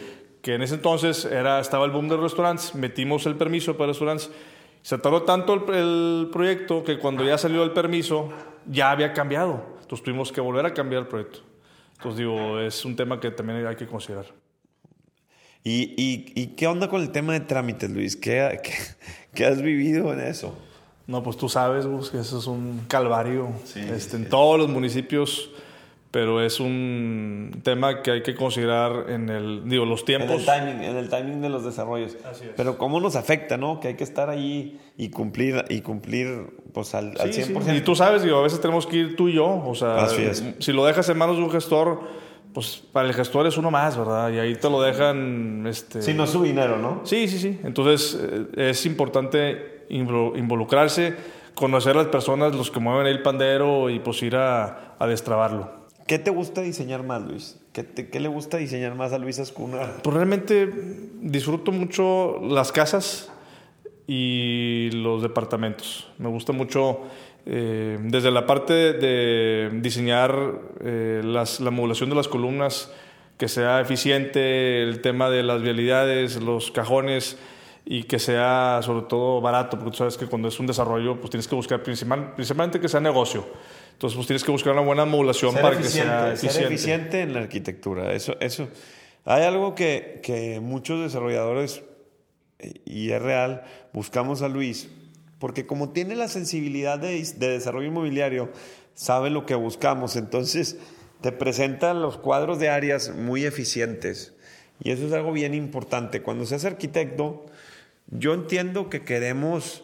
Que 0.41 0.55
en 0.55 0.61
ese 0.61 0.75
entonces 0.75 1.25
era, 1.25 1.59
estaba 1.59 1.85
el 1.85 1.91
boom 1.91 2.07
de 2.07 2.15
restaurantes, 2.15 2.73
metimos 2.75 3.25
el 3.25 3.35
permiso 3.35 3.75
para 3.75 3.87
restaurantes. 3.87 4.31
Se 4.81 4.97
tardó 4.97 5.23
tanto 5.23 5.53
el, 5.53 6.29
proyecto 6.31 6.83
que 6.85 6.97
cuando 6.97 7.25
ya 7.25 7.37
salió 7.37 7.63
el 7.63 7.71
permiso, 7.71 8.29
ya 8.65 8.91
había 8.91 9.11
cambiado. 9.11 9.65
Entonces 9.81 10.03
tuvimos 10.03 10.31
que 10.31 10.39
volver 10.39 10.65
a 10.65 10.73
cambiar 10.73 11.01
el 11.01 11.07
proyecto. 11.09 11.39
Entonces 11.97 12.19
digo, 12.19 12.59
es 12.59 12.85
un 12.85 12.95
tema 12.95 13.19
que 13.19 13.31
también 13.31 13.65
hay 13.67 13.75
que 13.75 13.85
considerar. 13.85 14.27
¿Y, 15.61 15.93
y, 15.97 16.47
qué 16.55 16.67
onda 16.67 16.87
con 16.87 17.01
el 17.01 17.11
tema 17.11 17.33
de 17.33 17.41
trámites, 17.41 17.89
Luis? 17.89 18.15
¿Qué, 18.15 18.61
qué, 18.63 18.71
qué 19.33 19.45
has 19.45 19.61
vivido 19.61 20.13
en 20.13 20.21
eso? 20.21 20.57
No, 21.09 21.23
pues 21.23 21.37
tú 21.37 21.49
sabes, 21.49 21.87
que 22.11 22.19
eso 22.19 22.37
es 22.37 22.45
un 22.45 22.81
calvario 22.87 23.47
este, 23.75 24.15
en 24.15 24.29
todos 24.29 24.59
los 24.59 24.69
municipios, 24.69 25.49
pero 26.11 26.39
es 26.39 26.59
un 26.59 27.61
tema 27.63 28.03
que 28.03 28.11
hay 28.11 28.21
que 28.21 28.35
considerar 28.35 29.09
en 29.09 29.27
el, 29.29 29.67
digo, 29.67 29.85
los 29.85 30.05
tiempos. 30.05 30.29
En 30.29 30.39
el 30.39 30.45
timing, 30.45 30.83
en 30.83 30.97
el 30.97 31.09
timing 31.09 31.41
de 31.41 31.49
los 31.49 31.65
desarrollos. 31.65 32.15
Así 32.29 32.43
es. 32.43 32.51
Pero 32.55 32.77
cómo 32.77 33.01
nos 33.01 33.15
afecta, 33.15 33.57
¿no? 33.57 33.79
Que 33.79 33.87
hay 33.87 33.93
que 33.95 34.03
estar 34.03 34.29
ahí 34.29 34.79
y 34.97 35.09
cumplir, 35.09 35.65
y 35.69 35.81
cumplir 35.81 36.45
pues 36.73 36.93
al, 36.93 37.19
al 37.19 37.33
100%. 37.33 37.75
Y 37.75 37.81
tú 37.81 37.95
sabes, 37.95 38.21
digo, 38.21 38.37
a 38.37 38.43
veces 38.43 38.61
tenemos 38.61 38.85
que 38.85 38.97
ir 38.97 39.15
tú 39.15 39.29
y 39.29 39.33
yo, 39.33 39.63
o 39.65 39.73
sea, 39.73 40.07
si 40.59 40.71
lo 40.73 40.85
dejas 40.85 41.09
en 41.09 41.17
manos 41.17 41.37
de 41.37 41.43
un 41.43 41.49
gestor, 41.49 42.01
pues 42.53 42.83
para 42.93 43.07
el 43.07 43.15
gestor 43.15 43.47
es 43.47 43.57
uno 43.57 43.71
más, 43.71 43.97
¿verdad? 43.97 44.31
Y 44.31 44.37
ahí 44.37 44.55
te 44.55 44.69
lo 44.69 44.79
dejan... 44.79 45.65
Este... 45.65 46.03
Sí, 46.03 46.13
no 46.13 46.25
es 46.25 46.29
su 46.29 46.43
dinero, 46.43 46.77
¿no? 46.77 47.01
Sí, 47.03 47.27
sí, 47.27 47.39
sí. 47.39 47.59
Entonces 47.63 48.15
eh, 48.21 48.69
es 48.69 48.85
importante 48.85 49.78
involucrarse, 49.89 51.15
conocer 51.55 51.95
a 51.95 52.03
las 52.03 52.07
personas, 52.07 52.55
los 52.55 52.71
que 52.71 52.79
mueven 52.79 53.07
el 53.07 53.21
pandero 53.21 53.89
y 53.89 53.99
pues 53.99 54.21
ir 54.23 54.35
a, 54.35 54.95
a 54.97 55.07
destrabarlo. 55.07 55.79
¿Qué 56.07 56.17
te 56.17 56.31
gusta 56.31 56.61
diseñar 56.61 57.03
más, 57.03 57.21
Luis? 57.21 57.59
¿Qué, 57.71 57.85
¿Qué, 57.85 58.19
le 58.19 58.29
gusta 58.29 58.57
diseñar 58.57 58.95
más 58.95 59.13
a 59.13 59.19
Luis 59.19 59.37
Ascuna? 59.39 59.97
Pues 60.01 60.15
realmente 60.15 60.67
disfruto 61.21 61.71
mucho 61.71 62.39
las 62.41 62.71
casas 62.71 63.31
y 64.07 64.89
los 64.91 65.21
departamentos. 65.21 66.11
Me 66.17 66.29
gusta 66.29 66.51
mucho 66.51 67.01
eh, 67.45 67.99
desde 68.01 68.31
la 68.31 68.47
parte 68.47 68.93
de 68.93 69.69
diseñar 69.81 70.35
eh, 70.81 71.21
las, 71.23 71.59
la 71.59 71.69
modulación 71.69 72.09
de 72.09 72.15
las 72.15 72.27
columnas, 72.27 72.91
que 73.37 73.47
sea 73.47 73.79
eficiente, 73.79 74.81
el 74.81 75.01
tema 75.01 75.29
de 75.29 75.43
las 75.43 75.61
vialidades, 75.61 76.41
los 76.41 76.71
cajones, 76.71 77.37
y 77.91 78.03
que 78.03 78.19
sea 78.19 78.81
sobre 78.83 79.07
todo 79.07 79.41
barato, 79.41 79.79
porque 79.79 79.89
tú 79.89 79.97
sabes 79.97 80.15
que 80.15 80.27
cuando 80.27 80.47
es 80.47 80.59
un 80.59 80.67
desarrollo, 80.67 81.19
pues 81.19 81.31
tienes 81.31 81.47
que 81.47 81.55
buscar 81.55 81.81
principal, 81.81 82.35
principalmente 82.35 82.79
que 82.79 82.87
sea 82.87 82.99
negocio. 82.99 83.47
Entonces, 83.93 84.15
pues 84.15 84.27
tienes 84.27 84.43
que 84.43 84.51
buscar 84.51 84.73
una 84.73 84.83
buena 84.83 85.05
modulación 85.05 85.55
para 85.55 85.75
que 85.75 85.85
sea 85.85 86.33
eficiente. 86.33 86.53
Ser 86.53 86.65
eficiente 86.67 87.21
en 87.21 87.33
la 87.33 87.39
arquitectura. 87.39 88.13
Eso, 88.13 88.35
eso. 88.41 88.67
Hay 89.25 89.41
algo 89.41 89.73
que, 89.73 90.19
que 90.21 90.59
muchos 90.59 91.01
desarrolladores, 91.01 91.81
y 92.85 93.09
es 93.09 93.21
real, 93.23 93.63
buscamos 93.91 94.43
a 94.43 94.49
Luis, 94.49 94.87
porque 95.39 95.65
como 95.65 95.89
tiene 95.89 96.15
la 96.15 96.27
sensibilidad 96.27 96.99
de, 96.99 97.23
de 97.37 97.49
desarrollo 97.49 97.87
inmobiliario, 97.87 98.51
sabe 98.93 99.31
lo 99.31 99.47
que 99.47 99.55
buscamos. 99.55 100.15
Entonces, 100.15 100.77
te 101.21 101.31
presenta 101.31 101.95
los 101.95 102.19
cuadros 102.19 102.59
de 102.59 102.69
áreas 102.69 103.15
muy 103.15 103.45
eficientes. 103.45 104.35
Y 104.79 104.91
eso 104.91 105.07
es 105.07 105.11
algo 105.11 105.31
bien 105.31 105.55
importante. 105.55 106.21
Cuando 106.21 106.45
seas 106.45 106.65
arquitecto, 106.65 107.47
yo 108.11 108.33
entiendo 108.33 108.89
que 108.89 109.03
queremos 109.03 109.83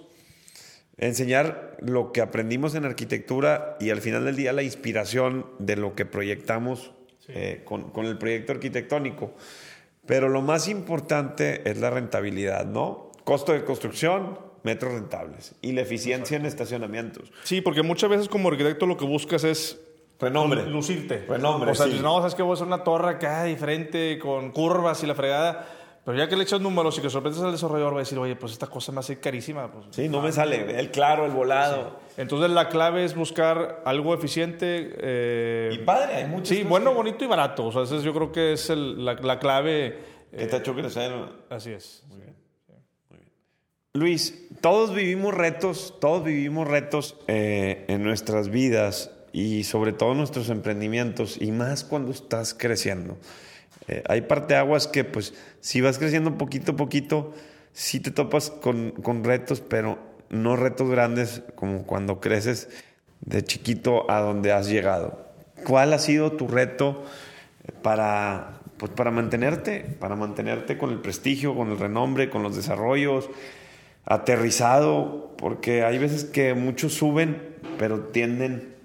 enseñar 0.98 1.78
lo 1.80 2.12
que 2.12 2.22
aprendimos 2.22 2.76
en 2.76 2.86
arquitectura 2.86 3.78
y 3.80 3.90
al 3.90 4.02
final 4.02 4.26
del 4.26 4.36
día 4.36 4.54
la 4.54 4.64
inspiración 4.64 5.46
de 5.60 5.76
lo 5.76 5.96
que 5.96 6.06
proyectamos 6.06 6.92
eh, 7.28 7.62
con, 7.66 7.92
con, 7.92 8.06
el 8.06 8.18
proyecto 8.18 8.54
arquitectónico. 8.54 9.34
Pero 10.06 10.30
lo 10.30 10.42
más 10.42 10.68
importante 10.68 11.70
es 11.70 11.80
la 11.80 11.90
rentabilidad, 11.90 12.66
¿no? 12.66 13.12
Costo 13.24 13.52
de 13.54 13.64
construcción, 13.64 14.40
metros 14.64 14.94
rentables 14.94 15.56
y 15.62 15.72
la 15.72 15.82
eficiencia 15.82 16.38
en 16.38 16.46
estacionamientos. 16.46 17.32
Sí, 17.44 17.62
porque 17.62 17.82
muchas 17.82 18.10
veces 18.10 18.30
como 18.30 18.50
arquitecto 18.50 18.86
lo 18.86 18.98
que 18.98 19.06
buscas 19.06 19.44
es 19.44 19.80
Renombre. 20.20 20.66
Lucirte. 20.66 21.26
Renombre. 21.28 21.72
O 21.72 21.76
sea, 21.76 21.88
no, 21.88 22.20
sabes 22.20 22.36
que 22.36 22.42
voy 22.42 22.52
a 22.52 22.54
hacer 22.54 22.68
una 22.68 22.84
torre 22.84 23.12
acá 23.12 23.44
diferente, 23.44 24.18
con 24.18 24.52
curvas 24.52 25.04
y 25.04 25.08
la 25.08 25.16
fregada. 25.16 25.68
Pero 26.06 26.20
ya 26.20 26.30
que 26.30 26.36
le 26.36 26.44
echas 26.44 26.62
números 26.62 26.96
y 27.00 27.02
que 27.02 27.10
sorprendes 27.10 27.42
al 27.42 27.52
desarrollador, 27.52 27.94
va 27.94 27.98
a 27.98 28.04
decir, 28.04 28.20
oye, 28.20 28.36
pues 28.36 28.52
esta 28.52 28.68
cosa 28.68 28.92
me 28.92 29.00
hace 29.00 29.20
carísima. 29.20 29.72
Pues, 29.72 29.88
sí, 29.90 30.08
no 30.08 30.22
me 30.22 30.32
sale 30.32 30.80
el 30.80 30.92
claro, 30.92 31.26
el 31.26 31.32
volado. 31.32 32.00
Entonces 32.16 32.52
la 32.52 32.70
clave 32.70 33.04
es 33.04 33.16
buscar 33.16 33.82
algo 33.86 34.14
eficiente. 34.14 34.94
Eh, 35.00 35.72
y 35.74 35.78
padre, 35.80 36.18
hay 36.18 36.26
muchos. 36.28 36.50
Sí, 36.50 36.62
bueno, 36.62 36.94
bonito 36.94 37.26
y 37.26 37.28
barato. 37.28 37.66
O 37.66 37.86
sea, 37.86 38.00
yo 38.00 38.14
creo 38.14 38.32
que 38.32 38.54
es 38.54 38.70
la, 38.70 39.16
la, 39.16 39.40
clave. 39.40 39.98
Que 40.30 40.46
te 40.46 40.56
ha 40.56 40.60
hecho 40.60 40.76
crecer. 40.76 41.12
Así 41.50 41.72
es. 41.72 42.04
Muy 42.08 42.22
bien. 42.22 42.36
Muy 43.10 43.18
bien. 43.18 43.32
Luis, 43.94 44.48
todos 44.62 44.94
vivimos 44.94 45.34
retos, 45.34 45.96
todos 46.00 46.24
vivimos 46.24 46.68
retos 46.68 47.18
eh, 47.26 47.84
en 47.88 48.04
nuestras 48.04 48.50
vidas 48.50 49.10
y 49.34 49.64
sobre 49.64 49.92
todo 49.92 50.14
nuestros 50.14 50.50
emprendimientos 50.50 51.42
y 51.42 51.52
más 51.52 51.84
cuando 51.84 52.12
estás 52.12 52.54
creciendo. 52.54 53.18
Eh, 53.88 54.04
hay 54.08 54.22
parteaguas 54.22 54.88
que 54.88 55.04
pues 55.04 55.34
si 55.60 55.82
vas 55.82 55.98
creciendo 55.98 56.38
poquito 56.38 56.74
a 56.74 56.76
poquito, 56.76 57.34
sí 57.74 58.00
te 58.00 58.12
topas 58.12 58.50
con, 58.50 58.92
con 58.92 59.24
retos, 59.24 59.62
pero 59.62 60.00
no 60.30 60.56
retos 60.56 60.90
grandes 60.90 61.44
como 61.56 61.84
cuando 61.84 62.20
creces 62.20 62.70
de 63.22 63.44
chiquito 63.44 64.10
a 64.10 64.20
donde 64.22 64.52
has 64.52 64.68
llegado. 64.68 65.26
¿Cuál 65.66 65.94
ha 65.94 66.00
sido 66.00 66.34
tu 66.34 66.48
reto 66.48 67.04
para, 67.82 68.60
pues 68.78 68.92
para 68.92 69.12
mantenerte, 69.12 69.82
para 70.00 70.16
mantenerte 70.16 70.78
con 70.78 70.92
el 70.92 71.00
prestigio, 71.00 71.56
con 71.56 71.72
el 71.72 71.80
renombre, 71.80 72.30
con 72.30 72.44
los 72.44 72.56
desarrollos, 72.56 73.30
aterrizado? 74.06 75.34
Porque 75.38 75.84
hay 75.84 75.98
veces 75.98 76.24
que 76.26 76.54
muchos 76.54 76.94
suben, 76.94 77.42
pero 77.78 78.00
tienden 78.00 78.76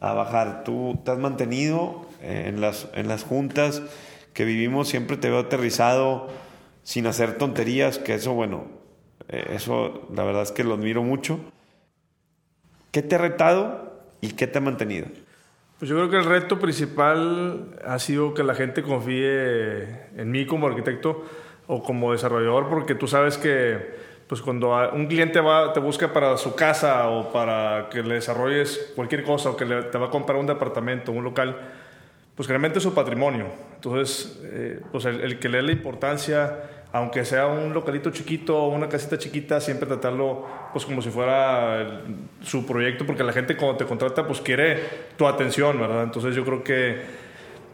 a 0.00 0.12
bajar. 0.12 0.64
Tú 0.64 1.00
te 1.04 1.10
has 1.10 1.18
mantenido 1.18 2.06
en 2.22 2.60
las, 2.60 2.88
en 2.94 3.08
las 3.08 3.22
juntas, 3.22 3.82
que 4.34 4.44
vivimos 4.44 4.88
siempre 4.88 5.16
te 5.16 5.30
veo 5.30 5.38
aterrizado 5.38 6.28
sin 6.82 7.06
hacer 7.06 7.38
tonterías, 7.38 7.98
que 7.98 8.14
eso, 8.14 8.34
bueno, 8.34 8.66
Eh, 9.28 9.54
eso 9.54 10.06
la 10.14 10.22
verdad 10.22 10.42
es 10.42 10.52
que 10.52 10.64
lo 10.64 10.74
admiro 10.74 11.02
mucho. 11.02 11.40
¿Qué 12.90 13.00
te 13.00 13.14
ha 13.14 13.18
retado 13.18 14.02
y 14.20 14.32
qué 14.32 14.46
te 14.46 14.58
ha 14.58 14.60
mantenido? 14.60 15.06
Pues 15.78 15.88
yo 15.88 15.96
creo 15.96 16.10
que 16.10 16.18
el 16.18 16.26
reto 16.26 16.58
principal 16.58 17.74
ha 17.86 17.98
sido 17.98 18.34
que 18.34 18.42
la 18.42 18.54
gente 18.54 18.82
confíe 18.82 19.82
en 20.16 20.30
mí 20.30 20.44
como 20.44 20.66
arquitecto 20.66 21.24
o 21.66 21.82
como 21.82 22.12
desarrollador, 22.12 22.68
porque 22.68 22.94
tú 22.94 23.06
sabes 23.08 23.38
que 23.38 24.12
pues 24.28 24.42
cuando 24.42 24.76
un 24.92 25.06
cliente 25.06 25.40
va, 25.40 25.72
te 25.72 25.80
busca 25.80 26.12
para 26.12 26.36
su 26.36 26.54
casa 26.54 27.08
o 27.08 27.32
para 27.32 27.88
que 27.90 28.02
le 28.02 28.16
desarrolles 28.16 28.92
cualquier 28.94 29.22
cosa 29.24 29.50
o 29.50 29.56
que 29.56 29.64
te 29.64 29.98
va 29.98 30.06
a 30.06 30.10
comprar 30.10 30.38
un 30.38 30.46
departamento, 30.46 31.12
un 31.12 31.24
local, 31.24 31.56
pues 32.36 32.48
realmente 32.48 32.78
es 32.78 32.82
su 32.82 32.94
patrimonio. 32.94 33.46
Entonces, 33.76 34.40
eh, 34.44 34.80
pues 34.90 35.04
el, 35.04 35.38
que 35.38 35.48
le 35.48 35.58
dé 35.58 35.62
la 35.62 35.72
importancia, 35.72 36.86
aunque 36.92 37.24
sea 37.24 37.46
un 37.46 37.72
localito 37.72 38.10
chiquito 38.10 38.56
o 38.56 38.68
una 38.68 38.88
casita 38.88 39.18
chiquita, 39.18 39.60
siempre 39.60 39.86
tratarlo 39.86 40.46
pues 40.72 40.84
como 40.84 41.02
si 41.02 41.10
fuera 41.10 42.02
su 42.42 42.66
proyecto, 42.66 43.06
porque 43.06 43.22
la 43.22 43.32
gente 43.32 43.56
cuando 43.56 43.76
te 43.76 43.84
contrata 43.84 44.26
pues 44.26 44.40
quiere 44.40 44.80
tu 45.16 45.26
atención, 45.26 45.78
¿verdad? 45.78 46.02
Entonces 46.02 46.34
yo 46.34 46.44
creo 46.44 46.64
que 46.64 47.24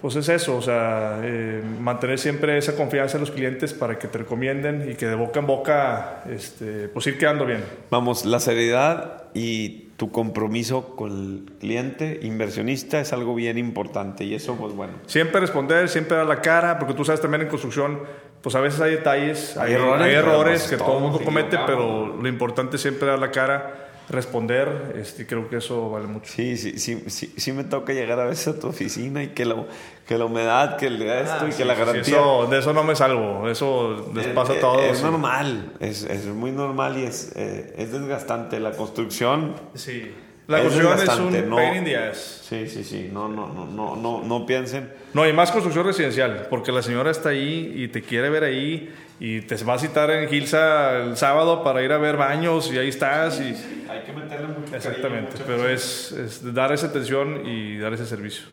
pues 0.00 0.16
es 0.16 0.28
eso, 0.30 0.56
o 0.56 0.62
sea, 0.62 1.20
eh, 1.22 1.62
mantener 1.78 2.18
siempre 2.18 2.56
esa 2.56 2.74
confianza 2.74 3.18
en 3.18 3.20
los 3.20 3.30
clientes 3.30 3.74
para 3.74 3.98
que 3.98 4.08
te 4.08 4.18
recomienden 4.18 4.90
y 4.90 4.94
que 4.94 5.06
de 5.06 5.14
boca 5.14 5.40
en 5.40 5.46
boca, 5.46 6.22
este, 6.30 6.88
pues 6.88 7.06
ir 7.06 7.18
quedando 7.18 7.44
bien. 7.44 7.62
Vamos, 7.90 8.24
la 8.24 8.40
seriedad 8.40 9.24
y 9.34 9.89
tu 10.00 10.10
compromiso 10.10 10.96
con 10.96 11.10
el 11.12 11.52
cliente, 11.58 12.20
inversionista, 12.22 13.00
es 13.00 13.12
algo 13.12 13.34
bien 13.34 13.58
importante 13.58 14.24
y 14.24 14.34
eso, 14.34 14.54
pues 14.54 14.72
bueno. 14.72 14.94
Siempre 15.04 15.42
responder, 15.42 15.90
siempre 15.90 16.16
dar 16.16 16.24
la 16.24 16.40
cara, 16.40 16.78
porque 16.78 16.94
tú 16.94 17.04
sabes 17.04 17.20
también 17.20 17.42
en 17.42 17.48
construcción, 17.48 18.00
pues 18.40 18.54
a 18.54 18.60
veces 18.60 18.80
hay 18.80 18.92
detalles, 18.92 19.58
hay, 19.58 19.74
errores, 19.74 20.62
pues, 20.62 20.70
que 20.70 20.76
todo 20.78 20.96
el 20.96 21.02
mundo 21.02 21.20
comete, 21.22 21.58
pero 21.66 22.16
lo 22.16 22.28
importante 22.30 22.76
es 22.76 22.82
siempre 22.82 23.08
dar 23.08 23.18
la 23.18 23.30
cara 23.30 23.89
responder, 24.10 24.94
este, 24.96 25.26
creo 25.26 25.48
que 25.48 25.56
eso 25.56 25.90
vale 25.90 26.06
mucho. 26.06 26.32
Sí, 26.32 26.56
sí, 26.56 26.78
sí, 26.78 27.04
sí, 27.06 27.32
sí 27.36 27.52
me 27.52 27.64
toca 27.64 27.92
llegar 27.92 28.18
a 28.20 28.24
veces 28.24 28.48
a 28.48 28.58
tu 28.58 28.66
oficina 28.66 29.22
y 29.22 29.28
que 29.28 29.44
la, 29.44 29.64
que 30.06 30.18
la 30.18 30.24
humedad, 30.24 30.76
que 30.76 30.88
el 30.88 31.00
esto 31.00 31.46
y 31.46 31.52
ah, 31.52 31.56
que 31.56 31.64
la 31.64 31.74
garantía. 31.74 32.18
Eso, 32.18 32.46
de 32.50 32.58
eso 32.58 32.72
no 32.72 32.82
me 32.82 32.96
salvo, 32.96 33.48
eso 33.48 34.10
les 34.14 34.26
pasa 34.28 34.52
a 34.52 34.56
eh, 34.56 34.60
todos. 34.60 34.82
Es 34.82 35.02
normal, 35.02 35.72
es, 35.80 36.02
es, 36.02 36.26
muy 36.26 36.50
normal 36.50 36.98
y 36.98 37.04
es, 37.04 37.32
eh, 37.36 37.74
es 37.78 37.92
desgastante. 37.92 38.58
La 38.58 38.72
construcción. 38.72 39.54
Sí. 39.74 40.12
La 40.48 40.62
construcción 40.62 40.98
es, 40.98 41.18
un 41.18 41.48
no, 41.48 41.56
pain 41.56 41.76
in 41.76 41.84
the 41.84 41.96
ass. 41.96 42.44
Sí, 42.48 42.68
sí, 42.68 42.82
sí. 42.82 43.08
No, 43.12 43.28
no, 43.28 43.46
no, 43.46 43.66
no, 43.66 43.94
no, 43.94 44.22
no 44.24 44.46
piensen. 44.46 44.92
No, 45.14 45.26
y 45.28 45.32
más 45.32 45.52
construcción 45.52 45.86
residencial, 45.86 46.48
porque 46.50 46.72
la 46.72 46.82
señora 46.82 47.12
está 47.12 47.28
ahí 47.28 47.72
y 47.76 47.86
te 47.86 48.02
quiere 48.02 48.30
ver 48.30 48.42
ahí 48.42 48.92
y 49.20 49.42
te 49.42 49.54
va 49.62 49.74
a 49.74 49.78
citar 49.78 50.11
en 50.11 50.28
Gilsa 50.28 50.96
el 50.96 51.16
sábado 51.16 51.62
para 51.62 51.83
ir 51.83 51.92
a 51.92 51.98
ver 51.98 52.16
baños 52.16 52.72
y 52.72 52.78
ahí 52.78 52.88
estás. 52.88 53.38
y... 53.38 53.54
hay 53.88 54.02
que 54.04 54.12
meterle 54.12 54.48
mucho 54.48 54.74
Exactamente, 54.74 55.37
pero 55.46 55.68
es, 55.68 56.11
es, 56.12 56.54
dar 56.54 56.72
esa 56.72 56.87
atención 56.87 57.46
y 57.46 57.78
dar 57.78 57.92
ese 57.92 58.06
servicio. 58.06 58.46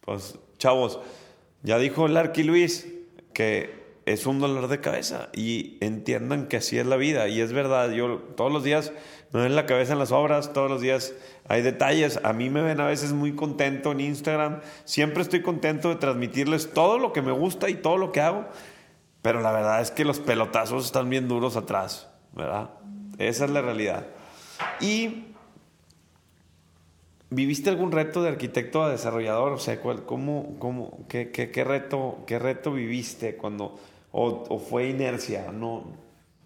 pues, 0.00 0.38
chavos, 0.56 0.98
ya 1.62 1.78
dijo 1.78 2.06
el 2.06 2.16
Arqui 2.16 2.42
Luis 2.42 2.88
que 3.34 3.78
es 4.06 4.26
un 4.26 4.40
dolor 4.40 4.68
de 4.68 4.80
cabeza 4.80 5.28
y 5.34 5.76
entiendan 5.80 6.48
que 6.48 6.56
así 6.56 6.78
es 6.78 6.86
la 6.86 6.96
vida 6.96 7.28
y 7.28 7.42
es 7.42 7.52
verdad, 7.52 7.90
yo 7.92 8.16
todos 8.36 8.50
los 8.50 8.64
días 8.64 8.92
me 9.32 9.42
ven 9.42 9.54
la 9.54 9.66
cabeza 9.66 9.92
en 9.92 9.98
las 9.98 10.10
obras, 10.10 10.54
todos 10.54 10.70
los 10.70 10.80
días 10.80 11.14
hay 11.46 11.60
detalles, 11.60 12.18
a 12.22 12.32
mí 12.32 12.48
me 12.48 12.62
ven 12.62 12.80
a 12.80 12.86
veces 12.86 13.12
muy 13.12 13.34
contento 13.34 13.92
en 13.92 14.00
Instagram, 14.00 14.60
siempre 14.84 15.22
estoy 15.22 15.42
contento 15.42 15.90
de 15.90 15.96
transmitirles 15.96 16.72
todo 16.72 16.98
lo 16.98 17.12
que 17.12 17.20
me 17.20 17.32
gusta 17.32 17.68
y 17.68 17.74
todo 17.74 17.98
lo 17.98 18.10
que 18.10 18.22
hago, 18.22 18.48
pero 19.22 19.40
la 19.40 19.52
verdad 19.52 19.80
es 19.80 19.90
que 19.90 20.04
los 20.04 20.20
pelotazos 20.20 20.86
están 20.86 21.10
bien 21.10 21.28
duros 21.28 21.56
atrás, 21.56 22.08
¿verdad? 22.32 22.70
Esa 23.18 23.44
es 23.44 23.50
la 23.50 23.62
realidad. 23.62 24.06
Y 24.80 25.28
¿Viviste 27.30 27.68
algún 27.68 27.92
reto 27.92 28.22
de 28.22 28.30
arquitecto 28.30 28.82
a 28.82 28.90
desarrollador? 28.90 29.52
O 29.52 29.58
sea, 29.58 29.78
¿cómo, 29.82 30.56
cómo, 30.58 31.06
qué, 31.08 31.30
qué, 31.30 31.64
reto, 31.64 32.20
¿qué 32.26 32.38
reto 32.38 32.72
viviste 32.72 33.36
cuando, 33.36 33.78
o, 34.12 34.58
fue 34.58 34.88
inercia? 34.88 35.52
No, 35.52 35.84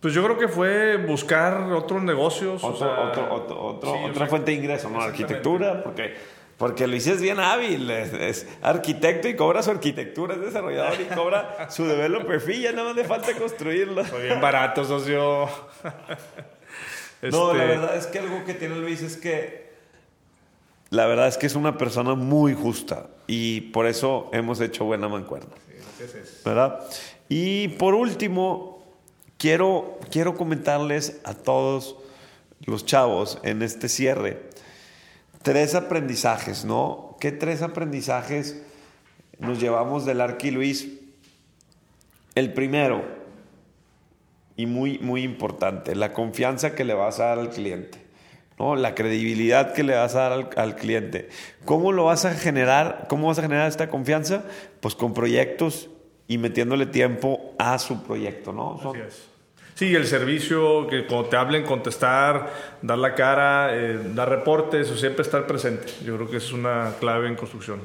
pues 0.01 0.13
yo 0.13 0.25
creo 0.25 0.37
que 0.37 0.49
fue 0.49 0.97
buscar 0.97 1.71
otros 1.73 2.03
negocios. 2.03 2.65
otra 2.65 4.27
fuente 4.27 4.51
de 4.51 4.57
ingreso, 4.57 4.91
¿no? 4.91 5.01
Arquitectura, 5.01 5.85
porque, 5.85 6.15
porque 6.63 6.87
Luis 6.87 7.09
es 7.09 7.21
bien 7.21 7.41
hábil, 7.41 7.91
es, 7.91 8.47
arquitecto 8.63 9.27
y 9.27 9.35
cobra 9.35 9.65
su 9.65 9.73
arquitectura, 9.73 10.37
es 10.37 10.43
desarrollador 10.43 11.01
y 11.01 11.13
cobra 11.13 11.69
su 11.69 11.87
developer 11.87 12.41
fee, 12.41 12.61
ya 12.61 12.71
nada 12.71 12.85
más 12.85 12.95
le 12.95 13.03
falta 13.03 13.37
construirlo. 13.37 14.05
Fue 14.05 14.23
bien 14.23 14.41
barato, 14.41 14.85
socio. 14.85 15.49
No, 17.23 17.53
la 17.53 17.65
este 17.65 17.67
verdad 17.67 17.97
es 17.97 18.07
que 18.07 18.21
algo 18.21 18.45
que 18.45 18.55
tiene 18.55 18.77
Luis 18.77 19.03
es 19.03 19.17
que 19.17 19.73
la 20.91 21.07
verdad 21.07 21.27
es 21.27 21.37
que 21.37 21.47
es 21.47 21.57
una 21.57 21.77
persona 21.79 22.15
muy 22.15 22.55
justa 22.55 23.09
y 23.27 23.63
por 23.73 23.89
eso 23.89 24.31
hemos 24.33 24.61
hecho 24.61 24.85
buena 24.85 25.09
mancuerna. 25.09 25.51
Sí, 25.99 26.05
¿Verdad? 26.45 26.79
Y 27.29 27.69
por 27.71 27.95
último, 27.95 28.85
quiero, 29.37 29.99
quiero 30.13 30.37
comentarles 30.37 31.21
a 31.25 31.35
todos 31.35 31.97
los 32.67 32.87
chavos 32.87 33.41
en 33.43 33.63
este 33.63 33.89
cierre 33.89 34.52
tres 35.43 35.75
aprendizajes, 35.75 36.65
¿no? 36.65 37.17
¿Qué 37.21 37.33
tres 37.33 37.63
aprendizajes 37.63 38.63
nos 39.39 39.61
llevamos 39.61 40.05
del 40.05 40.21
Arqui 40.21 40.51
Luis? 40.51 40.89
El 42.35 42.53
primero, 42.53 43.05
y 44.57 44.67
muy, 44.67 44.99
muy 44.99 45.23
importante, 45.23 45.95
la 45.95 46.13
confianza 46.13 46.75
que 46.75 46.85
le 46.85 46.95
vas 46.95 47.21
a 47.21 47.27
dar 47.27 47.39
al 47.39 47.51
cliente. 47.51 47.99
¿no? 48.59 48.77
La 48.77 48.95
credibilidad 48.95 49.73
que 49.73 49.83
le 49.83 49.95
vas 49.95 50.15
a 50.15 50.21
dar 50.21 50.33
al, 50.33 50.51
al, 50.57 50.77
cliente. 50.77 51.29
¿Cómo 51.65 51.93
lo 51.93 52.05
vas 52.05 52.25
a 52.25 52.35
generar? 52.35 53.07
¿Cómo 53.09 53.29
vas 53.29 53.39
a 53.39 53.43
generar 53.43 53.69
esta 53.69 53.89
confianza? 53.89 54.45
Pues 54.81 54.95
con 54.95 55.15
proyectos 55.15 55.91
y 56.29 56.39
metiéndole 56.39 56.87
tiempo 56.87 57.55
a 57.59 57.79
su 57.79 58.03
proyecto, 58.03 58.53
¿no? 58.53 58.79
Así 58.79 59.01
es. 59.07 59.32
Sí, 59.75 59.95
el 59.95 60.07
servicio, 60.07 60.87
que 60.87 61.07
cuando 61.07 61.29
te 61.29 61.37
hablen, 61.37 61.65
contestar, 61.65 62.53
dar 62.83 62.99
la 62.99 63.15
cara, 63.15 63.71
eh, 63.75 63.99
dar 64.15 64.29
reportes 64.29 64.91
o 64.91 64.97
siempre 64.97 65.23
estar 65.23 65.47
presente. 65.47 65.87
Yo 66.05 66.17
creo 66.17 66.31
que 66.31 66.37
es 66.37 66.53
una 66.53 66.95
clave 67.01 67.29
en 67.29 67.37
construcción. 67.37 67.81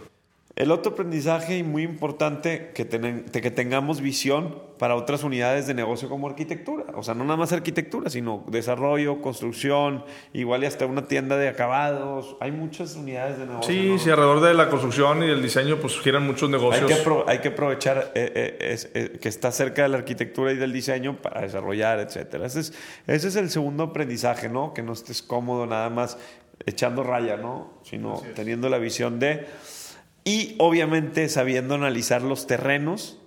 El 0.55 0.71
otro 0.71 0.93
aprendizaje 0.93 1.57
y 1.57 1.63
muy 1.63 1.83
importante, 1.83 2.71
que, 2.73 2.87
que 2.87 3.51
tengamos 3.51 4.01
visión 4.01 4.66
para 4.77 4.95
otras 4.95 5.23
unidades 5.23 5.67
de 5.67 5.73
negocio 5.73 6.09
como 6.09 6.27
arquitectura. 6.27 6.85
O 6.95 7.03
sea, 7.03 7.13
no 7.13 7.23
nada 7.23 7.37
más 7.37 7.51
arquitectura, 7.51 8.09
sino 8.09 8.43
desarrollo, 8.47 9.21
construcción, 9.21 10.03
igual 10.33 10.63
y 10.63 10.67
hasta 10.67 10.85
una 10.85 11.07
tienda 11.07 11.37
de 11.37 11.49
acabados. 11.49 12.37
Hay 12.39 12.51
muchas 12.51 12.95
unidades 12.95 13.37
de 13.37 13.45
negocio. 13.45 13.73
Sí, 13.73 13.99
sí, 13.99 14.09
alrededor 14.09 14.41
de 14.41 14.53
la 14.53 14.69
construcción 14.69 15.23
y 15.23 15.27
del 15.27 15.41
diseño, 15.41 15.77
pues 15.77 15.99
giran 15.99 16.25
muchos 16.25 16.49
negocios. 16.49 16.89
Hay 16.89 17.03
que, 17.03 17.23
hay 17.27 17.39
que 17.39 17.47
aprovechar 17.49 18.11
eh, 18.15 18.57
eh, 18.59 18.77
eh, 18.93 19.19
que 19.19 19.29
está 19.29 19.51
cerca 19.51 19.83
de 19.83 19.89
la 19.89 19.97
arquitectura 19.97 20.51
y 20.51 20.57
del 20.57 20.71
diseño 20.73 21.21
para 21.21 21.41
desarrollar, 21.41 21.99
etcétera. 21.99 22.45
Ese 22.45 22.61
es, 22.61 22.73
ese 23.07 23.27
es 23.27 23.35
el 23.35 23.49
segundo 23.49 23.83
aprendizaje, 23.83 24.49
¿no? 24.49 24.73
Que 24.73 24.83
no 24.83 24.93
estés 24.93 25.21
cómodo 25.21 25.65
nada 25.65 25.89
más 25.89 26.17
echando 26.65 27.03
raya, 27.03 27.37
¿no? 27.37 27.73
Sino 27.83 28.21
teniendo 28.35 28.69
la 28.69 28.77
visión 28.77 29.19
de 29.19 29.45
y 30.27 30.55
obviamente 30.57 31.29
sabiendo 31.29 31.75
analizar 31.75 32.21
los 32.21 32.47
terrenos 32.47 33.17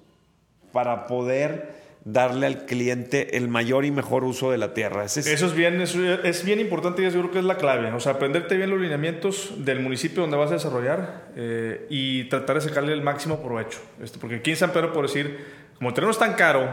para 0.72 1.06
poder 1.06 1.80
darle 2.04 2.46
al 2.46 2.64
cliente 2.64 3.36
el 3.36 3.48
mayor 3.48 3.84
y 3.84 3.90
mejor 3.90 4.24
uso 4.24 4.50
de 4.50 4.58
la 4.58 4.72
tierra. 4.72 5.04
Eso 5.04 5.20
es 5.20 5.54
bien, 5.54 5.80
es 5.80 6.44
bien 6.44 6.60
importante 6.60 7.02
y 7.02 7.04
yo 7.04 7.10
creo 7.20 7.30
que 7.30 7.38
es 7.38 7.44
la 7.44 7.56
clave. 7.56 7.92
O 7.92 8.00
sea, 8.00 8.12
aprenderte 8.12 8.56
bien 8.56 8.70
los 8.70 8.80
lineamientos 8.80 9.52
del 9.58 9.80
municipio 9.80 10.22
donde 10.22 10.36
vas 10.36 10.50
a 10.50 10.54
desarrollar 10.54 11.28
eh, 11.36 11.86
y 11.90 12.24
tratar 12.24 12.56
de 12.56 12.62
sacarle 12.62 12.92
el 12.92 13.02
máximo 13.02 13.42
provecho. 13.42 13.80
Esto, 14.02 14.18
porque 14.18 14.36
aquí 14.36 14.50
en 14.50 14.56
San 14.56 14.72
Pedro, 14.72 14.92
por 14.92 15.06
decir, 15.06 15.44
como 15.76 15.90
el 15.90 15.94
terreno 15.94 16.10
es 16.10 16.18
tan 16.18 16.34
caro, 16.34 16.68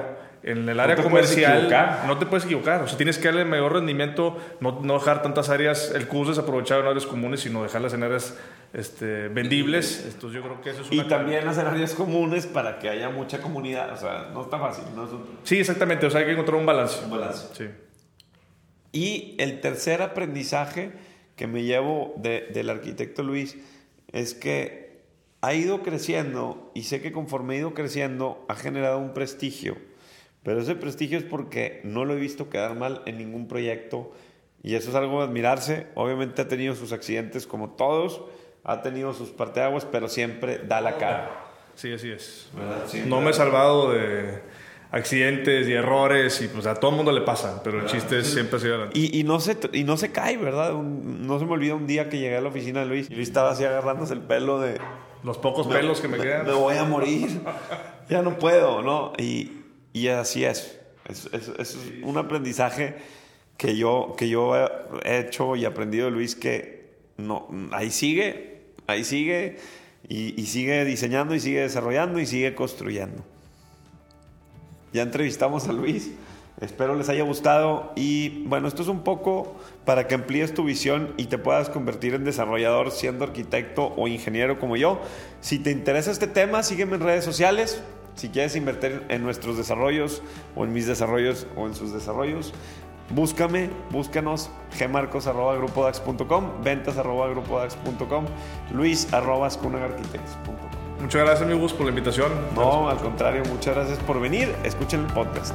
en 0.47 0.69
el 0.69 0.79
área 0.79 0.95
comercial 0.95 1.69
no 2.07 2.17
te 2.17 2.25
puedes 2.25 2.45
equivocar. 2.45 2.81
O 2.81 2.87
sea, 2.87 2.95
tienes 2.95 3.17
que 3.17 3.27
darle 3.27 3.43
mayor 3.43 3.73
rendimiento, 3.73 4.37
no, 4.61 4.79
no 4.81 4.93
dejar 4.93 5.21
tantas 5.21 5.49
áreas, 5.49 5.91
el 5.93 6.07
curso 6.07 6.31
desaprovechado 6.31 6.81
en 6.81 6.87
áreas 6.87 7.05
comunes, 7.05 7.41
sino 7.41 7.63
dejarlas 7.63 7.93
en 7.93 8.03
áreas 8.03 8.37
este, 8.73 9.27
vendibles. 9.27 10.05
Esto, 10.05 10.31
yo 10.31 10.41
creo 10.41 10.61
que 10.61 10.69
eso 10.69 10.83
es 10.83 10.91
una 10.91 11.03
y 11.03 11.07
también 11.07 11.45
las 11.45 11.57
áreas 11.57 11.93
comunes 11.93 12.45
para 12.45 12.79
que 12.79 12.87
haya 12.87 13.09
mucha 13.09 13.41
comunidad. 13.41 13.91
O 13.91 13.97
sea, 13.97 14.29
no 14.33 14.41
está 14.41 14.57
fácil. 14.57 14.85
¿no? 14.95 15.09
Sí, 15.43 15.59
exactamente. 15.59 16.05
O 16.05 16.09
sea, 16.09 16.21
hay 16.21 16.27
que 16.27 16.31
encontrar 16.31 16.57
un 16.57 16.65
balance. 16.65 17.03
Un 17.03 17.11
balance. 17.11 17.47
Sí. 17.53 17.65
Y 18.93 19.35
el 19.39 19.59
tercer 19.59 20.01
aprendizaje 20.01 20.93
que 21.35 21.45
me 21.47 21.63
llevo 21.63 22.13
de, 22.17 22.47
del 22.53 22.69
arquitecto 22.69 23.21
Luis 23.21 23.57
es 24.13 24.33
que 24.33 25.01
ha 25.41 25.53
ido 25.53 25.83
creciendo 25.83 26.71
y 26.73 26.83
sé 26.83 27.01
que 27.01 27.11
conforme 27.11 27.55
ha 27.55 27.57
ido 27.57 27.73
creciendo 27.73 28.45
ha 28.47 28.55
generado 28.55 28.97
un 28.99 29.13
prestigio 29.13 29.75
pero 30.47 30.61
ese 30.61 30.75
prestigio 30.75 31.17
es 31.17 31.25
porque 31.25 31.81
no 31.83 32.05
lo 32.05 32.13
he 32.13 32.15
visto 32.15 32.49
quedar 32.49 32.73
mal 32.73 33.01
en 33.05 33.17
ningún 33.17 33.49
proyecto 33.49 34.13
y 34.63 34.75
eso 34.75 34.91
es 34.91 34.95
algo 34.95 35.19
de 35.19 35.25
admirarse. 35.27 35.87
Obviamente 35.93 36.41
ha 36.41 36.47
tenido 36.47 36.73
sus 36.73 36.93
accidentes 36.93 37.45
como 37.45 37.71
todos, 37.71 38.21
ha 38.63 38.81
tenido 38.81 39.13
sus 39.13 39.27
parteaguas, 39.31 39.83
pero 39.83 40.07
siempre 40.07 40.59
da 40.59 40.79
la 40.79 40.97
cara. 40.97 41.31
Sí, 41.75 41.91
así 41.91 42.11
es. 42.11 42.49
no 43.07 43.19
me 43.19 43.31
he 43.31 43.33
salvado 43.33 43.91
de 43.91 44.39
accidentes 44.89 45.67
y 45.67 45.73
errores 45.73 46.41
y 46.41 46.47
pues 46.47 46.65
a 46.65 46.75
todo 46.75 46.91
el 46.91 46.95
mundo 46.95 47.11
le 47.11 47.23
pasa, 47.23 47.61
pero 47.61 47.81
el 47.81 47.85
chiste 47.87 48.19
es 48.19 48.27
siempre 48.27 48.57
seguir 48.57 48.75
adelante. 48.75 48.97
Y, 48.97 49.19
y, 49.19 49.25
no 49.25 49.41
se, 49.41 49.57
y 49.73 49.83
no 49.83 49.97
se 49.97 50.13
cae, 50.13 50.37
¿verdad? 50.37 50.73
Un- 50.75 51.27
no 51.27 51.39
se 51.39 51.45
me 51.45 51.51
olvida 51.51 51.75
un 51.75 51.87
día 51.87 52.07
que 52.07 52.19
llegué 52.19 52.37
a 52.37 52.41
la 52.41 52.47
oficina 52.47 52.79
de 52.79 52.85
Luis 52.85 53.09
y 53.09 53.15
Luis 53.15 53.27
estaba 53.27 53.51
así 53.51 53.65
agarrándose 53.65 54.13
el 54.13 54.21
pelo 54.21 54.61
de... 54.61 54.79
Los 55.25 55.39
pocos 55.39 55.67
pelos 55.67 55.99
que 55.99 56.07
me 56.07 56.17
quedan. 56.17 56.45
Me 56.45 56.53
voy 56.53 56.77
a 56.77 56.85
morir. 56.85 57.41
ya 58.09 58.21
no 58.21 58.37
puedo, 58.39 58.81
¿no? 58.81 59.11
Y, 59.17 59.56
y 59.97 60.07
así 60.09 60.43
es. 60.45 60.77
Es, 61.07 61.29
es- 61.31 61.51
es 61.59 61.77
un 62.03 62.17
aprendizaje 62.17 62.95
que 63.57 63.75
yo, 63.77 64.15
que 64.17 64.29
yo 64.29 64.55
he 64.55 64.67
he 65.05 65.19
hecho 65.19 65.55
y 65.55 65.65
aprendido 65.65 66.05
de 66.05 66.11
Luis 66.11 66.35
que 66.35 66.91
no, 67.17 67.47
ahí 67.71 67.89
sigue, 67.91 68.61
ahí 68.87 69.03
sigue 69.03 69.57
y, 70.07 70.39
y 70.39 70.45
sigue 70.45 70.85
diseñando 70.85 71.33
y 71.33 71.39
sigue 71.39 71.61
desarrollando 71.61 72.19
y 72.19 72.25
sigue 72.25 72.53
construyendo. 72.55 73.23
Ya 74.93 75.01
entrevistamos 75.03 75.67
a 75.67 75.73
Luis. 75.73 76.11
Espero 76.59 76.95
les 76.95 77.07
haya 77.09 77.21
gustado 77.23 77.91
y 77.95 78.43
bueno, 78.45 78.67
esto 78.67 78.81
es 78.81 78.87
un 78.87 79.03
poco 79.03 79.55
para 79.85 80.07
que 80.07 80.15
amplíes 80.15 80.55
tu 80.55 80.63
visión 80.63 81.13
y 81.15 81.25
te 81.25 81.37
puedas 81.37 81.69
convertir 81.69 82.15
en 82.15 82.23
desarrollador 82.23 82.89
siendo 82.91 83.25
arquitecto 83.25 83.93
o 83.95 84.07
ingeniero 84.07 84.57
como 84.59 84.75
yo. 84.75 84.99
Si 85.39 85.59
te 85.59 85.69
interesa 85.69 86.09
este 86.11 86.25
tema, 86.25 86.63
sígueme 86.63 86.95
en 86.95 87.01
redes 87.01 87.23
sociales. 87.23 87.83
Si 88.17 88.29
quieres 88.29 88.55
invertir 88.55 89.05
en 89.09 89.23
nuestros 89.23 89.57
desarrollos 89.57 90.23
o 90.55 90.65
en 90.65 90.73
mis 90.73 90.87
desarrollos 90.87 91.45
o 91.55 91.67
en 91.67 91.75
sus 91.75 91.93
desarrollos, 91.93 92.51
búscame, 93.11 93.69
búscanos 93.91 94.49
gmarcos.grupodax.com, 94.77 96.63
ventas 96.63 96.97
arroba 96.97 97.27
grupodax.com, 97.29 98.25
luis 98.73 99.13
arroba 99.13 99.49
scunagarchitects.com. 99.51 100.55
Muchas 100.99 101.21
gracias, 101.21 101.41
amigos, 101.43 101.73
por 101.73 101.85
la 101.85 101.91
invitación. 101.91 102.31
No, 102.55 102.89
al 102.89 102.97
contrario, 102.97 103.43
muchas 103.51 103.75
gracias 103.75 103.99
por 103.99 104.19
venir. 104.19 104.53
Escuchen 104.63 105.01
el 105.01 105.13
podcast. 105.13 105.53